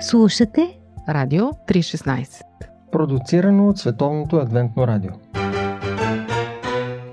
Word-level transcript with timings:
Слушате 0.00 0.78
Радио 1.08 1.44
316 1.44 2.42
Продуцирано 2.92 3.68
от 3.68 3.78
Световното 3.78 4.36
адвентно 4.36 4.86
радио 4.86 5.10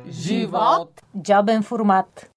Живот! 0.10 1.02
Джобен 1.22 1.64
формат 1.64 2.30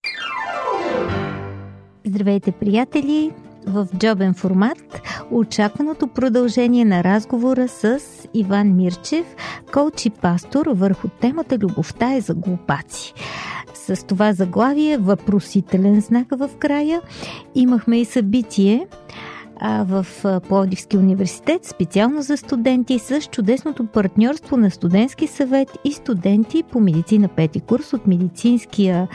Здравейте, 2.05 2.53
приятели! 2.53 3.33
В 3.67 3.89
джобен 3.99 4.35
формат 4.35 5.01
очакваното 5.31 6.07
продължение 6.07 6.85
на 6.85 7.05
разговора 7.05 7.69
с 7.69 7.99
Иван 8.35 8.77
Мирчев, 8.77 9.37
коуч 9.73 10.07
и 10.07 10.11
пастор 10.11 10.67
върху 10.67 11.09
темата 11.21 11.59
Любовта 11.59 12.15
е 12.15 12.21
за 12.21 12.35
глупаци. 12.35 13.15
С 13.75 14.07
това 14.07 14.33
заглавие, 14.33 14.99
въпросителен 14.99 16.01
знак 16.01 16.27
в 16.31 16.51
края, 16.59 17.01
имахме 17.55 18.01
и 18.01 18.05
събитие 18.05 18.87
а 19.61 19.85
в 19.85 20.07
Пловдивски 20.49 20.97
университет, 20.97 21.65
специално 21.65 22.23
за 22.23 22.37
студенти, 22.37 22.99
с 22.99 23.21
чудесното 23.21 23.87
партньорство 23.87 24.57
на 24.57 24.71
студентски 24.71 25.27
съвет 25.27 25.69
и 25.85 25.93
студенти 25.93 26.63
по 26.73 26.81
медицина 26.81 27.29
пети 27.29 27.61
курс 27.61 27.93
от 27.93 28.07
медицинския 28.07 29.09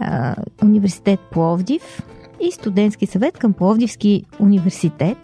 а, 0.00 0.34
университет 0.62 1.20
Пловдив 1.20 2.02
и 2.40 2.52
студентски 2.52 3.06
съвет 3.06 3.38
към 3.38 3.52
Пловдивски 3.52 4.24
университет. 4.40 5.18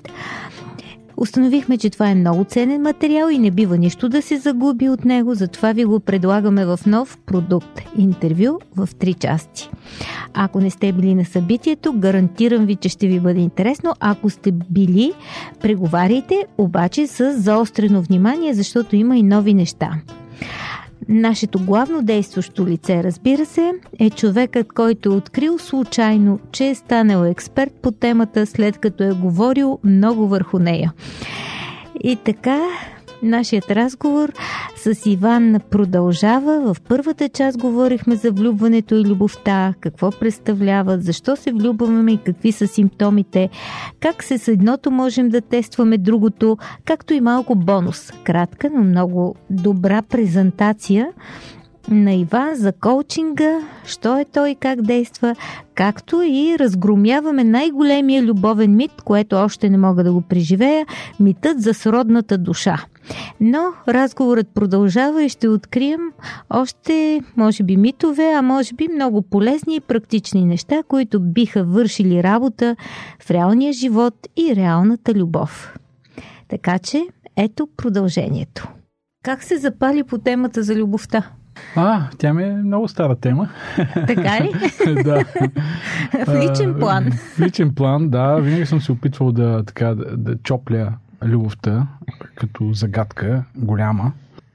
Установихме, 1.20 1.78
че 1.78 1.90
това 1.90 2.10
е 2.10 2.14
много 2.14 2.44
ценен 2.44 2.82
материал 2.82 3.28
и 3.30 3.38
не 3.38 3.50
бива 3.50 3.78
нищо 3.78 4.08
да 4.08 4.22
се 4.22 4.38
загуби 4.38 4.88
от 4.88 5.04
него, 5.04 5.34
затова 5.34 5.72
ви 5.72 5.84
го 5.84 6.00
предлагаме 6.00 6.66
в 6.66 6.80
нов 6.86 7.18
продукт– 7.26 7.80
интервю 7.98 8.58
в 8.76 8.88
три 8.98 9.14
части. 9.14 9.70
Ако 10.34 10.60
не 10.60 10.70
сте 10.70 10.92
били 10.92 11.14
на 11.14 11.24
събитието, 11.24 11.92
гарантирам 11.92 12.66
ви, 12.66 12.76
че 12.76 12.88
ще 12.88 13.06
ви 13.06 13.20
бъде 13.20 13.40
интересно. 13.40 13.94
Ако 14.00 14.30
сте 14.30 14.52
били, 14.52 15.12
преговаряйте, 15.60 16.46
обаче 16.58 17.06
с 17.06 17.32
заострено 17.32 18.02
внимание, 18.02 18.54
защото 18.54 18.96
има 18.96 19.16
и 19.16 19.22
нови 19.22 19.54
неща. 19.54 19.90
Нашето 21.08 21.58
главно 21.58 22.02
действащо 22.02 22.66
лице, 22.66 23.04
разбира 23.04 23.46
се, 23.46 23.72
е 23.98 24.10
човекът, 24.10 24.72
който 24.72 25.08
е 25.08 25.16
открил 25.16 25.58
случайно, 25.58 26.40
че 26.52 26.68
е 26.68 26.74
станал 26.74 27.24
експерт 27.24 27.72
по 27.82 27.90
темата, 27.90 28.46
след 28.46 28.78
като 28.78 29.04
е 29.04 29.12
говорил 29.12 29.78
много 29.84 30.28
върху 30.28 30.58
нея. 30.58 30.92
И 32.04 32.16
така, 32.16 32.60
Нашият 33.22 33.70
разговор 33.70 34.32
с 34.76 35.06
Иван 35.06 35.56
продължава. 35.70 36.74
В 36.74 36.80
първата 36.80 37.28
част 37.28 37.58
говорихме 37.58 38.16
за 38.16 38.32
влюбването 38.32 38.94
и 38.94 39.04
любовта, 39.04 39.74
какво 39.80 40.10
представляват, 40.10 41.04
защо 41.04 41.36
се 41.36 41.52
влюбваме 41.52 42.12
и 42.12 42.18
какви 42.18 42.52
са 42.52 42.66
симптомите, 42.66 43.48
как 44.00 44.24
с 44.24 44.48
едното 44.48 44.90
можем 44.90 45.28
да 45.28 45.40
тестваме 45.40 45.98
другото, 45.98 46.58
както 46.84 47.14
и 47.14 47.20
малко 47.20 47.54
бонус. 47.54 48.12
Кратка, 48.24 48.70
но 48.70 48.84
много 48.84 49.34
добра 49.50 50.02
презентация 50.02 51.08
на 51.90 52.14
Иван 52.14 52.54
за 52.54 52.72
коучинга, 52.72 53.60
що 53.84 54.18
е 54.18 54.24
той 54.24 54.54
как 54.54 54.82
действа, 54.82 55.36
както 55.74 56.22
и 56.22 56.56
разгромяваме 56.58 57.44
най-големия 57.44 58.22
любовен 58.22 58.76
мит, 58.76 58.90
което 59.04 59.36
още 59.36 59.70
не 59.70 59.78
мога 59.78 60.04
да 60.04 60.12
го 60.12 60.20
преживея– 60.20 60.86
митът 61.20 61.62
за 61.62 61.74
сродната 61.74 62.38
душа. 62.38 62.84
Но 63.40 63.58
разговорът 63.88 64.48
продължава 64.54 65.24
и 65.24 65.28
ще 65.28 65.48
открием 65.48 66.00
още, 66.50 67.20
може 67.36 67.62
би, 67.62 67.76
митове, 67.76 68.32
а 68.36 68.42
може 68.42 68.74
би 68.74 68.88
много 68.94 69.22
полезни 69.22 69.76
и 69.76 69.80
практични 69.80 70.44
неща, 70.44 70.82
които 70.88 71.20
биха 71.20 71.64
вършили 71.64 72.22
работа 72.22 72.76
в 73.22 73.30
реалния 73.30 73.72
живот 73.72 74.14
и 74.36 74.56
реалната 74.56 75.14
любов. 75.14 75.78
Така 76.48 76.78
че, 76.78 77.06
ето 77.36 77.68
продължението. 77.76 78.68
Как 79.24 79.42
се 79.42 79.58
запали 79.58 80.02
по 80.02 80.18
темата 80.18 80.62
за 80.62 80.74
любовта? 80.74 81.30
А, 81.76 82.10
тя 82.18 82.34
ми 82.34 82.44
е 82.44 82.52
много 82.52 82.88
стара 82.88 83.16
тема. 83.16 83.48
Така 83.94 84.44
ли? 84.44 84.52
да. 85.04 85.24
В 86.26 86.50
личен 86.50 86.74
план. 86.78 87.10
В 87.10 87.40
личен 87.40 87.74
план, 87.74 88.10
да. 88.10 88.36
Винаги 88.36 88.66
съм 88.66 88.80
се 88.80 88.92
опитвал 88.92 89.32
да, 89.32 89.64
така, 89.64 89.94
да, 89.94 90.16
да 90.16 90.38
чопля 90.38 90.92
любовта 91.24 91.86
като 92.34 92.72
загадка 92.72 93.44
голяма. 93.56 94.12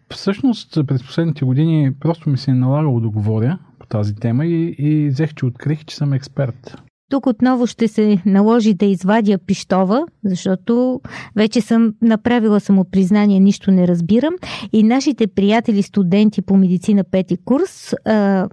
Всъщност, 0.10 0.78
през 0.88 1.04
последните 1.04 1.46
години 1.46 1.94
просто 2.00 2.30
ми 2.30 2.38
се 2.38 2.52
е 2.52 2.54
налагало 2.54 3.00
да 3.00 3.10
говоря 3.10 3.58
по 3.80 3.86
тази 3.88 4.16
тема 4.16 4.46
и, 4.46 4.76
и 4.78 5.10
взех, 5.10 5.34
че 5.34 5.46
открих, 5.46 5.86
че 5.86 5.96
съм 5.96 6.14
експерт. 6.14 6.82
Тук 7.14 7.28
отново 7.28 7.68
ще 7.68 7.88
се 7.88 8.18
наложи 8.26 8.74
да 8.74 8.86
извадя 8.86 9.38
пищова, 9.38 10.06
защото 10.26 11.02
вече 11.36 11.62
съм 11.62 11.94
направила 12.02 12.60
самопризнание, 12.60 13.40
нищо 13.40 13.72
не 13.72 13.88
разбирам. 13.88 14.34
И 14.72 14.84
нашите 14.84 15.28
приятели, 15.28 15.84
студенти 15.84 16.42
по 16.42 16.58
медицина 16.58 17.04
пети 17.04 17.38
курс, 17.46 17.94
а, 18.06 18.48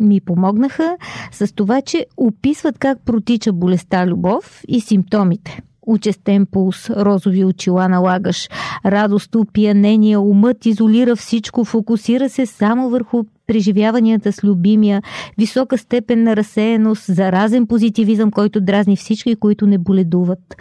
ми 0.00 0.20
помогнаха 0.20 0.96
с 1.32 1.54
това, 1.54 1.82
че 1.82 2.06
описват 2.16 2.78
как 2.78 3.04
протича 3.04 3.52
болестта 3.52 4.06
любов 4.06 4.62
и 4.68 4.80
симптомите 4.80 5.62
учестен 5.86 6.46
пулс, 6.46 6.90
розови 6.90 7.44
очила 7.44 7.88
налагаш, 7.88 8.48
радост, 8.86 9.34
опиянение, 9.34 10.18
умът 10.18 10.66
изолира 10.66 11.16
всичко, 11.16 11.64
фокусира 11.64 12.28
се 12.28 12.46
само 12.46 12.90
върху 12.90 13.24
преживяванията 13.46 14.32
с 14.32 14.44
любимия, 14.44 15.02
висока 15.38 15.78
степен 15.78 16.22
на 16.22 16.36
разсеяност, 16.36 17.04
заразен 17.06 17.66
позитивизъм, 17.66 18.30
който 18.30 18.60
дразни 18.60 18.96
всички, 18.96 19.36
които 19.36 19.66
не 19.66 19.78
боледуват 19.78 20.56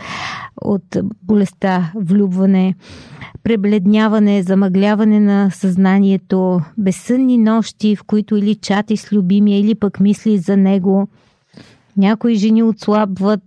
от 0.62 0.98
болестта, 1.24 1.92
влюбване, 1.96 2.76
пребледняване, 3.44 4.44
замъгляване 4.44 5.20
на 5.20 5.50
съзнанието, 5.52 6.62
безсънни 6.78 7.38
нощи, 7.38 7.96
в 7.96 8.04
които 8.04 8.38
или 8.38 8.56
чати 8.56 8.98
с 8.98 9.14
любимия, 9.14 9.60
или 9.60 9.76
пък 9.76 10.00
мисли 10.00 10.38
за 10.38 10.58
него. 10.58 11.08
Някои 11.98 12.36
жени 12.36 12.64
отслабват, 12.64 13.42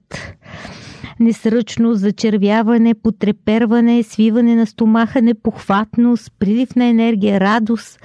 несръчно, 1.21 1.95
зачервяване, 1.95 2.95
потреперване, 2.95 4.03
свиване 4.03 4.55
на 4.55 4.67
стомаха, 4.67 5.23
непохватност, 5.23 6.33
прилив 6.39 6.77
на 6.77 6.85
енергия, 6.85 7.41
радост. 7.41 8.01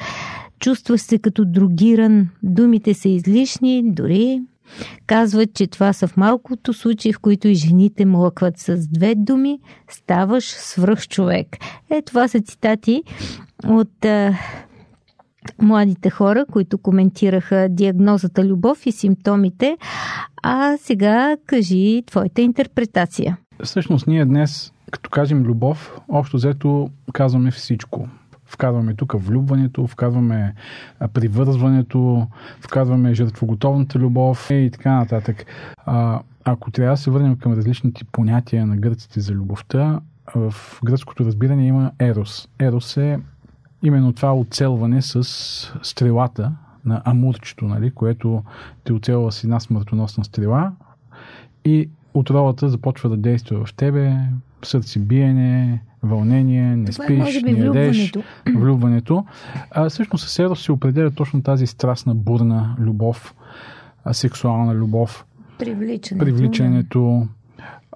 Чувстваш 0.60 1.02
се 1.02 1.20
като 1.20 1.46
другиран, 1.46 2.28
думите 2.44 2.94
са 2.94 3.10
излишни, 3.10 3.84
дори 3.86 4.42
казват, 5.08 5.54
че 5.54 5.68
това 5.68 5.94
са 5.94 6.08
в 6.08 6.18
малкото 6.18 6.74
случаи, 6.74 7.14
в 7.14 7.20
които 7.20 7.48
и 7.48 7.56
жените 7.56 8.06
млъкват 8.06 8.58
с 8.58 8.88
две 8.88 9.16
думи, 9.16 9.60
ставаш 9.90 10.46
свръх 10.46 11.08
човек. 11.08 11.48
Е, 11.90 12.02
това 12.02 12.28
са 12.28 12.42
цитати 12.42 13.04
от 13.68 14.06
а, 14.06 14.38
младите 15.62 16.10
хора, 16.10 16.46
които 16.52 16.78
коментираха 16.78 17.68
диагнозата 17.70 18.46
любов 18.46 18.86
и 18.86 18.92
симптомите. 18.92 19.78
А 20.44 20.78
сега 20.78 21.38
кажи 21.46 22.04
твоята 22.08 22.42
интерпретация. 22.42 23.38
Всъщност 23.64 24.08
ние 24.08 24.26
днес, 24.26 24.74
като 24.92 25.10
кажем 25.10 25.44
любов, 25.44 26.00
общо 26.10 26.38
взето 26.38 26.90
казваме 27.14 27.52
всичко. 27.52 28.08
Вкарваме 28.46 28.94
тук 28.94 29.14
влюбването, 29.18 29.88
вкарваме 29.88 30.54
привързването, 31.14 32.28
вкарваме 32.60 33.14
жертвоготовната 33.14 34.00
любов 34.00 34.50
и 34.52 34.70
така 34.74 34.96
нататък. 34.96 35.46
А, 35.86 36.20
ако 36.44 36.72
трябва 36.72 36.94
да 36.94 36.98
се 36.98 37.12
върнем 37.12 37.38
към 37.38 37.54
различните 37.54 38.06
понятия 38.12 38.66
на 38.66 38.78
гръците 38.78 39.20
за 39.20 39.34
любовта, 39.34 40.00
в 40.36 40.54
гръцкото 40.86 41.26
разбиране 41.26 41.68
има 41.68 41.92
ерос. 42.00 42.48
Ерос 42.60 42.98
е 42.98 43.20
именно 43.84 44.14
това 44.14 44.36
оцелване 44.36 45.02
с 45.02 45.24
стрелата 45.82 46.52
на 46.86 47.02
амурчето, 47.06 47.66
нали, 47.66 47.92
което 47.92 48.44
те 48.84 48.94
оцелва 48.94 49.32
с 49.32 49.44
една 49.44 49.60
смъртоносна 49.60 50.24
стрела 50.24 50.72
и 51.66 51.90
отровата 52.14 52.70
започва 52.70 53.10
да 53.10 53.18
действа 53.18 53.66
в 53.66 53.74
тебе, 53.74 54.18
сърце 54.64 55.00
биене, 55.00 55.82
вълнение, 56.04 56.76
не 56.76 56.86
Това 56.86 57.06
е, 57.06 57.08
спиш, 57.08 57.18
може 57.20 57.42
би, 57.42 57.52
не 57.54 57.66
ядеш, 57.66 58.12
влюбването. 58.12 58.24
влюбването. 58.60 59.26
А, 59.72 59.90
всъщност 59.90 60.30
с 60.30 60.40
Ерос 60.40 60.64
се 60.64 60.72
определя 60.72 61.12
точно 61.12 61.44
тази 61.44 61.68
страстна, 61.68 62.16
бурна 62.16 62.76
любов, 62.80 63.36
сексуална 64.12 64.76
любов, 64.76 65.26
Привличането. 65.58 66.26
привличането, 66.26 67.28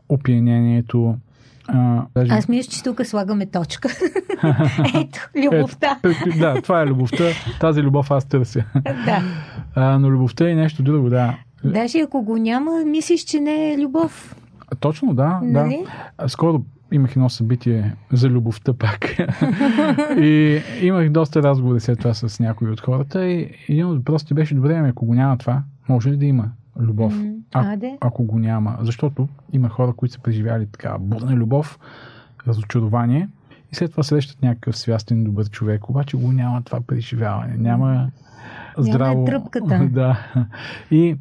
опиянението. 0.09 1.15
А, 1.67 2.06
даже... 2.15 2.33
Аз 2.33 2.47
мисля, 2.47 2.71
че 2.71 2.83
тук 2.83 3.06
слагаме 3.06 3.45
точка. 3.45 3.89
Ето, 4.95 5.29
любовта. 5.45 6.00
Ето, 6.03 6.39
да, 6.39 6.62
това 6.62 6.81
е 6.81 6.85
любовта. 6.85 7.23
Тази 7.59 7.81
любов 7.81 8.12
аз 8.12 8.25
търся. 8.25 8.63
да. 8.83 9.23
А, 9.75 10.00
но 10.00 10.12
любовта 10.12 10.50
е 10.50 10.56
нещо 10.56 10.83
друго, 10.83 11.09
да. 11.09 11.38
Даже 11.63 12.00
ако 12.00 12.21
го 12.21 12.38
няма, 12.38 12.71
мислиш, 12.85 13.21
че 13.21 13.39
не 13.39 13.73
е 13.73 13.77
любов. 13.77 14.35
Точно, 14.79 15.13
да. 15.13 15.39
Нали? 15.44 15.85
да. 16.19 16.29
Скоро 16.29 16.63
имах 16.91 17.12
едно 17.12 17.29
събитие 17.29 17.95
за 18.12 18.29
любовта 18.29 18.73
пак. 18.73 19.17
и 20.17 20.62
имах 20.81 21.09
доста 21.09 21.44
разговори 21.44 21.79
след 21.79 22.00
това 22.00 22.13
с 22.13 22.39
някои 22.39 22.69
от 22.69 22.81
хората. 22.81 23.25
И 23.25 23.50
един 23.69 23.85
от 23.85 23.97
въпросите 23.97 24.33
беше, 24.33 24.56
добре, 24.56 24.75
ами 24.75 24.89
ако 24.89 25.06
го 25.06 25.13
няма 25.13 25.38
това, 25.38 25.63
може 25.89 26.09
ли 26.09 26.17
да 26.17 26.25
има 26.25 26.51
любов. 26.80 27.13
А, 27.54 27.77
ако 28.01 28.24
го 28.24 28.39
няма. 28.39 28.77
Защото 28.81 29.27
има 29.54 29.69
хора, 29.69 29.94
които 29.94 30.13
са 30.13 30.19
преживяли 30.19 30.68
така 30.68 30.98
бурна 31.00 31.36
любов, 31.36 31.80
разочарование 32.48 33.30
и 33.72 33.75
след 33.75 33.92
това 33.92 34.04
срещат 34.04 34.42
някакъв 34.42 34.77
свястен 34.77 35.24
добър 35.24 35.50
човек, 35.50 35.89
обаче 35.89 36.18
го 36.18 36.31
няма 36.31 36.62
това 36.62 36.81
преживяване. 36.81 37.57
Няма 37.57 38.12
здраво... 38.77 39.25
тръпката. 39.25 39.89
да. 39.92 40.19
И, 40.92 41.18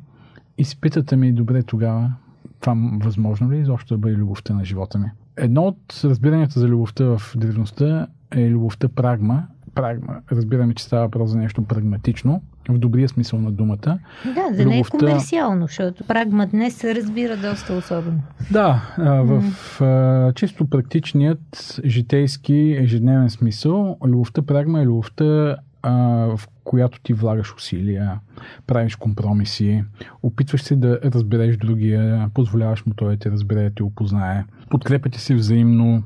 и 0.59 0.65
си 0.65 0.81
питате 0.81 1.17
ми, 1.17 1.33
добре 1.33 1.62
тогава, 1.62 2.12
това 2.61 2.77
възможно 3.03 3.51
ли 3.51 3.56
е 3.56 3.61
изобщо 3.61 3.95
да 3.95 3.99
бъде 3.99 4.15
любовта 4.15 4.55
на 4.55 4.65
живота 4.65 4.99
ми? 4.99 5.11
Едно 5.37 5.62
от 5.62 6.01
разбиранията 6.05 6.61
за 6.61 6.69
любовта 6.69 7.05
в 7.05 7.23
древността 7.37 8.06
е 8.31 8.51
любовта 8.51 8.89
прагма. 8.89 9.47
Прагма, 9.75 10.21
разбираме, 10.32 10.75
че 10.75 10.85
става 10.85 11.03
въпрос 11.03 11.31
за 11.31 11.38
нещо 11.38 11.62
прагматично, 11.62 12.43
в 12.69 12.79
добрия 12.79 13.09
смисъл 13.09 13.41
на 13.41 13.53
думата. 13.53 13.76
Да, 14.25 14.50
да 14.56 14.65
не 14.65 14.79
е 14.79 14.82
любовта- 14.82 14.91
комерциално, 14.99 15.67
защото 15.67 16.05
прагма 16.05 16.47
днес 16.47 16.75
се 16.75 16.94
разбира 16.94 17.37
доста 17.37 17.75
особено. 17.75 18.21
Да, 18.50 18.82
в 18.99 20.32
чисто 20.35 20.67
практичният, 20.67 21.81
житейски, 21.85 22.76
ежедневен 22.79 23.31
смисъл, 23.31 23.97
любовта 24.06 24.43
прагма 24.43 24.81
е 24.81 24.87
любовта, 24.87 25.56
в 25.82 26.41
която 26.65 27.00
ти 27.03 27.12
влагаш 27.12 27.55
усилия, 27.56 28.20
правиш 28.67 28.97
компромиси, 28.97 29.85
опитваш 30.23 30.62
се 30.62 30.77
да 30.77 30.99
разбереш 31.05 31.56
другия, 31.56 32.31
позволяваш 32.35 32.87
му 32.87 32.94
той 32.94 33.12
да 33.12 33.19
те 33.19 33.31
разбере, 33.31 33.62
да 33.62 33.75
те 33.75 33.82
опознае, 33.82 34.44
подкрепяте 34.70 35.20
се 35.20 35.35
взаимно, 35.35 36.03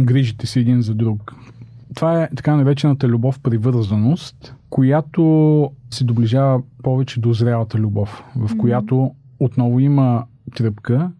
грижите 0.00 0.46
се 0.46 0.60
един 0.60 0.82
за 0.82 0.94
друг. 0.94 1.34
Това 1.94 2.22
е 2.22 2.28
така 2.36 2.56
наречената 2.56 3.08
любов 3.08 3.40
привързаност, 3.40 4.54
която 4.70 5.70
се 5.90 6.04
доближава 6.04 6.62
повече 6.82 7.20
до 7.20 7.32
зрялата 7.32 7.78
любов, 7.78 8.24
в 8.36 8.56
която 8.58 9.14
отново 9.40 9.80
има 9.80 10.24
тръпка, 10.54 11.10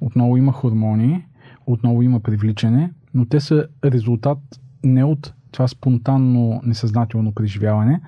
отново 0.00 0.36
има 0.36 0.52
хормони, 0.52 1.26
отново 1.66 2.02
има 2.02 2.20
привличане, 2.20 2.90
но 3.14 3.24
те 3.24 3.40
са 3.40 3.66
резултат 3.84 4.38
не 4.84 5.04
от 5.04 5.32
това 5.52 5.68
спонтанно, 5.68 6.60
несъзнателно 6.64 7.32
преживяване, 7.32 8.00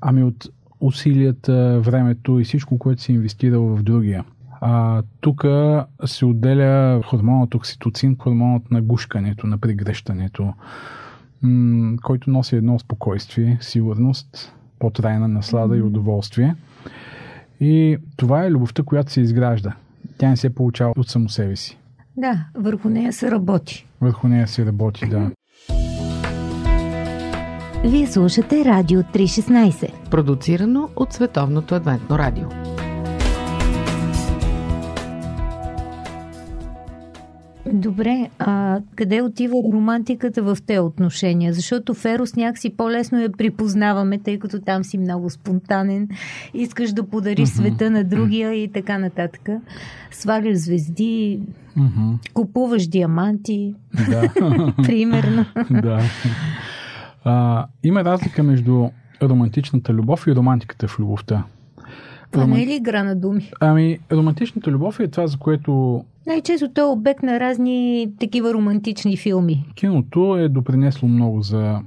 ами 0.00 0.22
от 0.22 0.48
усилията, 0.80 1.80
времето 1.80 2.38
и 2.40 2.44
всичко, 2.44 2.78
което 2.78 3.02
си 3.02 3.12
инвестирал 3.12 3.62
в 3.62 3.82
другия. 3.82 4.24
А, 4.60 5.02
тук 5.20 5.44
се 6.04 6.24
отделя 6.24 7.02
хормонът 7.04 7.54
окситоцин, 7.54 8.16
хормонът 8.18 8.70
на 8.70 8.82
гушкането, 8.82 9.46
на 9.46 9.58
пригрещането, 9.58 10.54
м- 11.42 11.96
който 12.02 12.30
носи 12.30 12.56
едно 12.56 12.78
спокойствие, 12.78 13.58
сигурност, 13.60 14.52
по-трайна 14.78 15.28
наслада 15.28 15.76
и 15.76 15.82
удоволствие. 15.82 16.54
И 17.60 17.96
това 18.16 18.44
е 18.44 18.50
любовта, 18.50 18.82
която 18.82 19.12
се 19.12 19.20
изгражда. 19.20 19.72
Тя 20.18 20.28
не 20.28 20.36
се 20.36 20.54
получава 20.54 20.92
от 20.96 21.08
само 21.08 21.28
себе 21.28 21.56
си. 21.56 21.78
Да, 22.16 22.44
върху 22.54 22.88
нея 22.88 23.12
се 23.12 23.30
работи. 23.30 23.86
Върху 24.00 24.28
нея 24.28 24.48
се 24.48 24.66
работи, 24.66 25.08
да. 25.08 25.30
Вие 27.84 28.06
слушате 28.06 28.64
Радио 28.64 29.02
316. 29.02 30.10
Продуцирано 30.10 30.88
от 30.96 31.12
Световното 31.12 31.74
адвентно 31.74 32.18
радио. 32.18 32.75
Добре, 37.72 38.30
а 38.38 38.80
къде 38.94 39.22
отива 39.22 39.54
романтиката 39.72 40.42
в 40.42 40.58
те 40.66 40.78
отношения? 40.78 41.52
Защото 41.52 41.94
в 41.94 42.04
Ерос 42.04 42.36
някакси 42.36 42.76
по-лесно 42.76 43.20
я 43.20 43.32
припознаваме, 43.32 44.18
тъй 44.18 44.38
като 44.38 44.60
там 44.60 44.84
си 44.84 44.98
много 44.98 45.30
спонтанен, 45.30 46.08
искаш 46.54 46.92
да 46.92 47.02
подариш 47.02 47.48
света 47.48 47.90
на 47.90 48.04
другия 48.04 48.54
и 48.54 48.68
така 48.72 48.98
нататък. 48.98 49.48
Сваляш 50.10 50.56
звезди, 50.56 51.40
Мгм. 51.76 52.12
купуваш 52.34 52.86
диаманти, 52.86 53.74
да. 54.10 54.32
примерно. 54.82 55.44
да. 55.70 56.00
А, 57.24 57.66
има 57.82 58.04
разлика 58.04 58.42
между 58.42 58.88
романтичната 59.22 59.92
любов 59.92 60.26
и 60.26 60.34
романтиката 60.34 60.88
в 60.88 61.00
любовта. 61.00 61.44
Това 62.30 62.46
не 62.46 62.62
е 62.62 62.66
ли 62.66 62.74
игра 62.74 63.02
на 63.02 63.16
думи? 63.16 63.50
Ами, 63.60 63.98
романтичната 64.12 64.70
любов 64.70 65.00
е 65.00 65.08
това, 65.08 65.26
за 65.26 65.38
което 65.38 66.04
Най-често 66.26 66.68
той 66.72 66.84
е 66.84 66.92
обект 66.92 67.22
на 67.22 67.40
разни 67.40 68.08
такива 68.20 68.54
романтични 68.54 69.16
филми. 69.16 69.64
киното 69.74 70.36
е 70.36 70.48
допринесло 70.48 71.08
много 71.08 71.42
за 71.42 71.80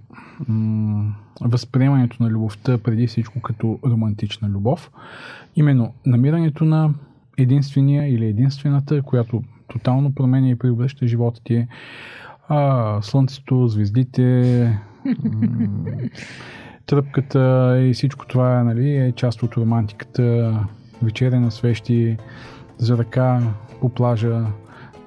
м- 0.47 1.15
възприемането 1.41 2.23
на 2.23 2.29
любовта 2.29 2.77
преди 2.77 3.07
всичко 3.07 3.41
като 3.41 3.79
романтична 3.85 4.49
любов. 4.49 4.91
Именно 5.55 5.93
намирането 6.05 6.65
на 6.65 6.93
единствения 7.37 8.13
или 8.13 8.25
единствената, 8.25 9.01
която 9.01 9.43
тотално 9.67 10.15
променя 10.15 10.49
и 10.49 10.57
преобръща 10.57 11.07
живота 11.07 11.41
ти. 11.43 11.67
А, 12.47 13.01
слънцето, 13.01 13.67
звездите, 13.67 14.79
тръпката 16.85 17.75
и 17.81 17.93
всичко 17.93 18.27
това 18.27 18.63
нали, 18.63 18.97
е 18.97 19.11
част 19.11 19.43
от 19.43 19.57
романтиката. 19.57 20.59
Вечеря 21.03 21.39
на 21.39 21.51
свещи, 21.51 22.17
за 22.77 22.97
ръка 22.97 23.41
по 23.81 23.89
плажа. 23.89 24.41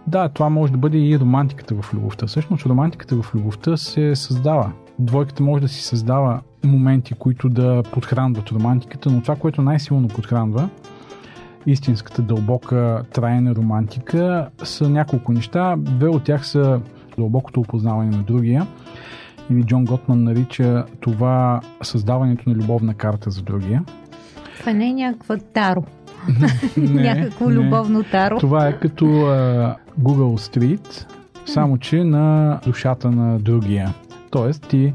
Да, 0.06 0.28
това 0.28 0.48
може 0.48 0.72
да 0.72 0.78
бъде 0.78 0.98
и 0.98 1.18
романтиката 1.18 1.74
в 1.74 1.94
любовта. 1.94 2.26
Всъщност 2.26 2.66
романтиката 2.66 3.22
в 3.22 3.34
любовта 3.34 3.76
се 3.76 4.16
създава. 4.16 4.72
Двойката 4.98 5.42
може 5.42 5.62
да 5.62 5.68
си 5.68 5.82
създава 5.82 6.40
моменти, 6.64 7.14
които 7.14 7.48
да 7.48 7.82
подхранват 7.92 8.52
романтиката, 8.52 9.10
но 9.10 9.22
това, 9.22 9.36
което 9.36 9.62
най-силно 9.62 10.08
подхранва 10.08 10.68
истинската 11.66 12.22
дълбока 12.22 13.04
трайна 13.14 13.54
романтика 13.54 14.48
са 14.64 14.88
няколко 14.88 15.32
неща. 15.32 15.76
Две 15.78 16.08
от 16.08 16.24
тях 16.24 16.46
са 16.46 16.80
дълбокото 17.18 17.60
опознаване 17.60 18.10
на 18.10 18.22
другия 18.22 18.66
или 19.50 19.64
Джон 19.64 19.84
Готман 19.84 20.24
нарича 20.24 20.84
това 21.00 21.60
създаването 21.82 22.50
на 22.50 22.54
любовна 22.54 22.94
карта 22.94 23.30
за 23.30 23.42
другия. 23.42 23.84
Това 24.58 24.72
не 24.72 24.88
е 24.88 24.92
някаква 24.92 25.36
таро. 25.36 25.84
Не, 26.76 27.02
Някакво 27.02 27.48
не. 27.48 27.54
любовно 27.54 28.02
таро. 28.04 28.38
Това 28.38 28.68
е 28.68 28.78
като 28.78 29.04
а, 29.06 29.76
Google 30.00 30.56
Street, 30.58 31.06
само 31.46 31.78
че 31.78 32.04
на 32.04 32.60
душата 32.66 33.10
на 33.10 33.38
другия. 33.38 33.94
Тоест 34.30 34.68
ти 34.68 34.92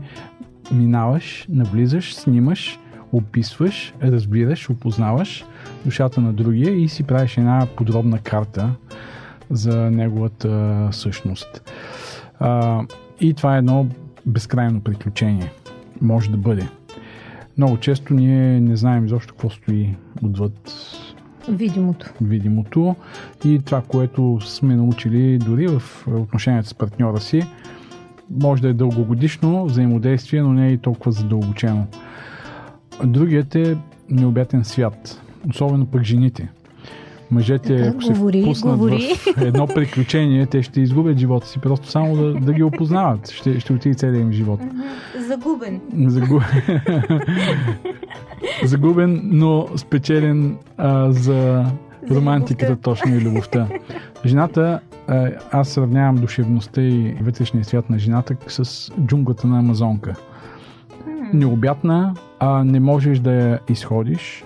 минаваш, 0.72 1.46
навлизаш, 1.50 2.16
снимаш, 2.16 2.80
описваш, 3.12 3.94
разбираш, 4.04 4.70
опознаваш 4.70 5.46
душата 5.86 6.22
на 6.22 6.34
другия 6.34 6.76
и 6.76 6.90
си 6.90 7.04
правиш 7.04 7.38
една 7.38 7.68
подробна 7.76 8.20
карта 8.20 8.70
за 9.50 9.92
неговата 9.92 10.88
същност. 10.92 11.72
А, 12.40 12.81
и 13.19 13.34
това 13.34 13.56
е 13.56 13.57
едно 13.57 13.88
безкрайно 14.26 14.81
приключение. 14.81 15.52
Може 16.02 16.31
да 16.31 16.38
бъде. 16.38 16.68
Много 17.57 17.78
често 17.78 18.14
ние 18.14 18.62
не 18.62 18.76
знаем 18.76 19.06
изобщо 19.06 19.34
какво 19.34 19.50
стои 19.50 19.96
отвъд 20.24 20.72
Видимото. 21.49 22.13
видимото 22.21 22.95
и 23.45 23.61
това, 23.66 23.81
което 23.81 24.39
сме 24.42 24.75
научили 24.75 25.37
дори 25.37 25.68
в 25.68 26.07
отношенията 26.07 26.69
с 26.69 26.73
партньора 26.73 27.19
си, 27.19 27.44
може 28.30 28.61
да 28.61 28.69
е 28.69 28.73
дългогодишно 28.73 29.66
взаимодействие, 29.66 30.42
но 30.42 30.54
не 30.54 30.68
е 30.68 30.71
и 30.71 30.77
толкова 30.77 31.11
задълбочено. 31.11 31.87
Другият 33.04 33.56
е 33.56 33.77
необятен 34.09 34.63
свят, 34.63 35.21
особено 35.49 35.85
пък 35.85 36.04
жените. 36.04 36.49
Мъжете, 37.31 37.78
Така, 37.78 37.90
ако 37.90 38.02
се 38.02 38.14
говори, 38.14 38.42
впуснат 38.42 38.78
говори. 38.78 39.10
в 39.38 39.42
едно 39.42 39.68
приключение, 39.68 40.46
те 40.46 40.64
ще 40.64 40.81
изгубят 40.81 41.18
живота 41.18 41.48
си, 41.48 41.60
просто 41.60 41.88
само 41.90 42.16
да, 42.16 42.34
да 42.34 42.54
ги 42.54 42.64
опознават. 42.64 43.30
Ще, 43.30 43.60
ще 43.60 43.74
отиде 43.74 43.96
целият 43.96 44.22
им 44.24 44.31
живот. 44.31 44.60
Загубен. 45.28 45.81
Загу... 46.07 46.40
Загубен, 48.64 49.22
но 49.24 49.68
спечелен 49.76 50.57
а, 50.78 51.12
за 51.12 51.66
романтиката 52.12 52.76
точно 52.76 53.16
и 53.16 53.22
любовта. 53.22 53.68
Жената, 54.26 54.80
а, 55.07 55.30
аз 55.52 55.69
сравнявам 55.69 56.16
душевността 56.16 56.81
и 56.81 57.16
вътрешния 57.22 57.66
свят 57.66 57.90
на 57.90 58.00
жената 58.00 58.36
с 58.48 58.92
джунглата 59.06 59.48
на 59.48 59.60
Амазонка. 59.60 60.16
Необятна, 61.34 62.14
а 62.40 62.64
не 62.64 62.80
можеш 62.80 63.19
да 63.19 63.34
я 63.34 63.60
изходиш, 63.69 64.44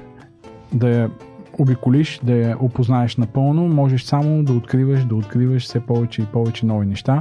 да 0.74 0.90
я 0.90 1.10
обиколиш, 1.60 2.20
да 2.24 2.36
я 2.36 2.58
опознаеш 2.60 3.18
напълно, 3.18 3.68
можеш 3.68 4.04
само 4.04 4.44
да 4.44 4.54
откриваш, 4.54 5.06
да 5.06 5.16
откриваш 5.16 5.64
все 5.64 5.80
повече 5.80 6.22
и 6.22 6.26
повече 6.26 6.66
нови 6.66 6.86
неща. 6.86 7.20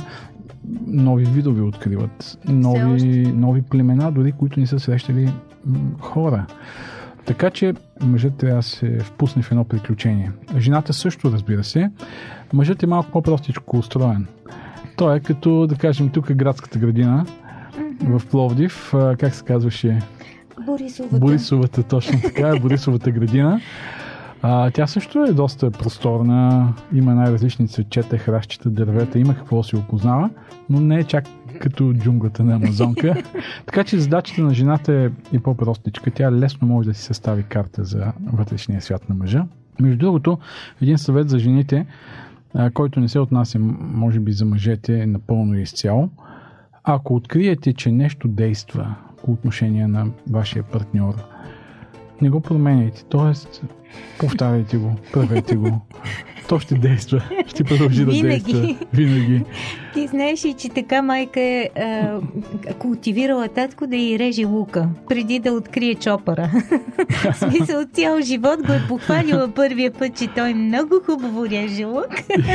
Нови 0.86 1.24
видове 1.24 1.62
откриват, 1.62 2.38
нови, 2.48 3.32
нови 3.36 3.62
племена, 3.62 4.12
дори 4.12 4.32
които 4.32 4.60
не 4.60 4.66
са 4.66 4.80
срещали 4.80 5.32
хора. 6.00 6.46
Така 7.26 7.50
че 7.50 7.74
мъжът 8.00 8.36
трябва 8.36 8.56
да 8.56 8.62
се 8.62 8.98
впусне 8.98 9.42
в 9.42 9.50
едно 9.50 9.64
приключение. 9.64 10.32
Жената 10.58 10.92
също, 10.92 11.32
разбира 11.32 11.64
се. 11.64 11.90
Мъжът 12.52 12.82
е 12.82 12.86
малко 12.86 13.10
по-простичко 13.10 13.78
устроен. 13.78 14.26
Той 14.96 15.16
е 15.16 15.20
като, 15.20 15.66
да 15.66 15.74
кажем, 15.74 16.08
тук 16.08 16.30
е 16.30 16.34
градската 16.34 16.78
градина 16.78 17.26
в 18.00 18.22
Пловдив. 18.30 18.90
Как 19.18 19.34
се 19.34 19.44
казваше? 19.44 19.98
Борисовата. 20.66 21.18
Борисовата, 21.18 21.82
точно 21.82 22.20
така, 22.20 22.52
Борисовата 22.62 23.10
градина. 23.10 23.60
А, 24.42 24.70
тя 24.70 24.86
също 24.86 25.24
е 25.24 25.32
доста 25.32 25.70
просторна, 25.70 26.72
има 26.94 27.14
най-различни 27.14 27.68
цветчета, 27.68 28.18
хращчета, 28.18 28.70
дървета, 28.70 29.18
има 29.18 29.34
какво 29.34 29.62
се 29.62 29.76
опознава, 29.76 30.30
но 30.70 30.80
не 30.80 30.98
е 30.98 31.04
чак 31.04 31.24
като 31.60 31.92
джунглата 31.92 32.44
на 32.44 32.54
Амазонка. 32.54 33.22
така 33.66 33.84
че 33.84 33.98
задачата 33.98 34.42
на 34.42 34.54
жената 34.54 34.92
е, 34.92 35.36
е 35.36 35.40
по-простичка. 35.40 36.10
Тя 36.10 36.32
лесно 36.32 36.68
може 36.68 36.88
да 36.88 36.94
си 36.94 37.02
състави 37.02 37.42
карта 37.42 37.84
за 37.84 38.12
вътрешния 38.32 38.80
свят 38.80 39.08
на 39.08 39.14
мъжа. 39.14 39.46
Между 39.80 39.98
другото, 39.98 40.38
един 40.82 40.98
съвет 40.98 41.28
за 41.28 41.38
жените, 41.38 41.86
който 42.74 43.00
не 43.00 43.08
се 43.08 43.18
отнася, 43.18 43.58
може 43.80 44.20
би, 44.20 44.32
за 44.32 44.44
мъжете 44.44 45.06
напълно 45.06 45.58
и 45.58 45.62
изцяло. 45.62 46.10
Ако 46.84 47.14
откриете, 47.14 47.72
че 47.72 47.92
нещо 47.92 48.28
действа 48.28 48.94
по 49.24 49.32
отношение 49.32 49.86
на 49.86 50.06
вашия 50.30 50.62
партньор, 50.62 51.14
не 52.22 52.30
го 52.30 52.40
променяйте. 52.40 53.04
Тоест, 53.08 53.62
повтаряйте 54.18 54.76
го, 54.76 54.92
правете 55.12 55.56
го. 55.56 55.80
То 56.48 56.58
ще 56.58 56.74
действа. 56.74 57.22
Ще 57.46 57.64
продължи 57.64 58.04
да 58.04 58.10
Винаги. 58.10 58.28
действа. 58.52 58.76
Винаги. 58.92 59.42
Ти 59.94 60.06
знаеш 60.06 60.44
ли, 60.44 60.54
че 60.54 60.68
така 60.68 61.02
майка 61.02 61.40
е 61.40 61.68
а, 61.76 62.18
култивирала 62.78 63.48
татко 63.48 63.86
да 63.86 63.96
й 63.96 64.18
реже 64.18 64.44
лука, 64.44 64.88
преди 65.08 65.38
да 65.38 65.52
открие 65.52 65.94
чопъра. 65.94 66.50
В 67.24 67.34
смисъл, 67.34 67.84
цял 67.92 68.20
живот 68.20 68.66
го 68.66 68.72
е 68.72 68.82
похвалила 68.88 69.48
първия 69.48 69.90
път, 69.92 70.18
че 70.18 70.26
той 70.26 70.54
много 70.54 70.94
хубаво 71.06 71.46
реже 71.46 71.84
лук. 71.84 72.06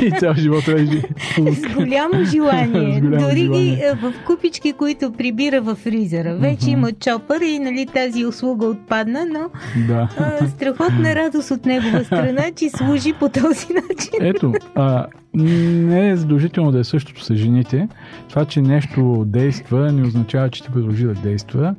И 0.01 0.11
цял 0.19 0.33
живот 0.33 0.67
режи 0.67 1.01
лук. 1.39 1.55
С 1.55 1.73
голямо 1.75 2.23
желание. 2.25 2.97
С 2.97 3.01
голямо 3.01 3.27
Дори 3.27 3.39
желание. 3.39 3.75
ги 3.75 3.81
а, 3.83 3.95
в 3.95 4.13
купички, 4.25 4.73
които 4.73 5.11
прибира 5.13 5.61
в 5.61 5.75
фризера. 5.75 6.35
Вече 6.35 6.69
има 6.69 6.91
чопър 6.91 7.41
и 7.41 7.59
нали, 7.59 7.85
тази 7.93 8.25
услуга 8.25 8.65
отпадна, 8.65 9.25
но 9.25 9.49
Да. 9.87 10.09
а, 10.17 10.47
страхотна 10.47 11.15
радост 11.25 11.51
от 11.51 11.65
негова 11.65 12.03
страна, 12.03 12.43
че 12.55 12.69
служи 12.69 13.13
по 13.13 13.29
този 13.29 13.67
начин. 13.73 14.13
Ето, 14.21 14.53
а, 14.75 15.05
не 15.33 16.09
е 16.09 16.15
задължително 16.15 16.71
да 16.71 16.79
е 16.79 16.83
същото 16.83 17.23
с 17.23 17.35
жените. 17.35 17.87
Това, 18.29 18.45
че 18.45 18.61
нещо 18.61 19.23
действа, 19.27 19.91
не 19.91 20.07
означава, 20.07 20.49
че 20.49 20.57
ще 20.57 20.71
продължи 20.71 21.05
да 21.05 21.13
действа. 21.13 21.75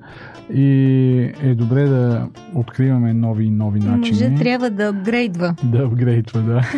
И 0.54 1.32
е 1.42 1.54
добре 1.54 1.84
да 1.84 2.28
откриваме 2.54 3.14
нови 3.14 3.44
и 3.44 3.50
нови 3.50 3.80
начини. 3.80 4.18
Мъжът 4.20 4.38
трябва 4.38 4.70
да 4.70 4.88
апгрейдва. 4.88 5.54
Да 5.64 5.78
апгрейдва, 5.78 6.40
да. 6.40 6.62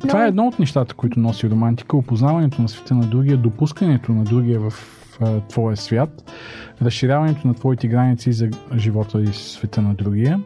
Това 0.00 0.24
е 0.24 0.28
едно 0.28 0.46
от 0.46 0.58
нещата, 0.58 0.94
които 0.94 1.20
носи 1.20 1.50
романтика. 1.50 1.96
Опознаването 1.96 2.62
на 2.62 2.68
света 2.68 2.94
на 2.94 3.06
другия, 3.06 3.36
допускането 3.36 4.12
на 4.12 4.24
другия 4.24 4.60
в 4.60 4.97
а, 5.20 5.40
твоя 5.40 5.76
свят, 5.76 6.32
разширяването 6.82 7.48
на 7.48 7.54
твоите 7.54 7.88
граници 7.88 8.32
за 8.32 8.50
живота 8.76 9.22
и 9.22 9.26
света 9.26 9.82
на 9.82 9.94
другия. 9.94 10.40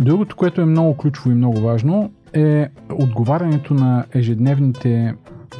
Другото, 0.00 0.36
което 0.36 0.60
е 0.60 0.64
много 0.64 0.96
ключово 0.96 1.30
и 1.30 1.34
много 1.34 1.60
важно, 1.60 2.10
е 2.32 2.68
отговарянето 2.92 3.74
на 3.74 4.04
ежедневните 4.14 5.14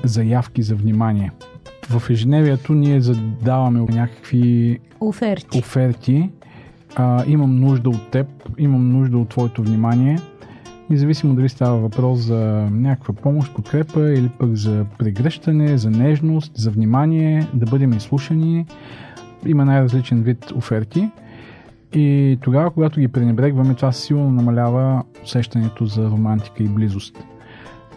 заявки 0.05 0.63
за 0.63 0.75
внимание. 0.75 1.31
В 1.89 2.11
ежедневието 2.11 2.75
ние 2.75 3.01
задаваме 3.01 3.81
някакви 3.81 4.79
Оферти. 5.01 5.59
оферти. 5.59 6.31
А, 6.95 7.25
имам 7.27 7.61
нужда 7.61 7.91
от 7.91 8.11
теб, 8.11 8.27
имам 8.59 8.93
нужда 8.93 9.19
от 9.19 9.29
твоето 9.29 9.63
внимание. 9.63 10.19
Независимо 10.91 11.35
дали 11.35 11.49
става 11.49 11.79
въпрос 11.79 12.19
за 12.19 12.69
някаква 12.73 13.15
помощ, 13.15 13.55
подкрепа 13.55 14.13
или 14.13 14.29
пък 14.39 14.55
за 14.57 14.87
прегръщане, 14.99 15.79
за 15.79 15.91
нежност, 15.91 16.53
за 16.57 16.71
внимание, 16.71 17.47
да 17.55 17.67
бъдем 17.67 17.93
изслушани. 17.93 18.67
Има 19.47 19.65
най-различен 19.65 20.23
вид 20.23 20.51
оферти. 20.57 21.11
И 21.95 22.39
тогава, 22.41 22.71
когато 22.71 23.01
ги 23.01 23.09
пренебрегваме, 23.09 23.75
това 23.75 23.93
силно 23.93 24.31
намалява 24.31 25.03
усещането 25.25 25.87
за 25.87 26.11
романтика 26.11 26.63
и 26.63 26.69
близост. 26.69 27.25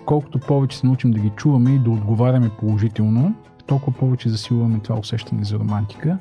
Колкото 0.05 0.39
повече 0.39 0.77
се 0.77 0.87
научим 0.87 1.11
да 1.11 1.19
ги 1.19 1.29
чуваме 1.29 1.71
и 1.71 1.79
да 1.79 1.89
отговаряме 1.89 2.49
положително, 2.59 3.35
толкова 3.65 3.97
повече 3.97 4.29
засилваме 4.29 4.79
това 4.79 4.99
усещане 4.99 5.43
за 5.43 5.59
романтика. 5.59 6.17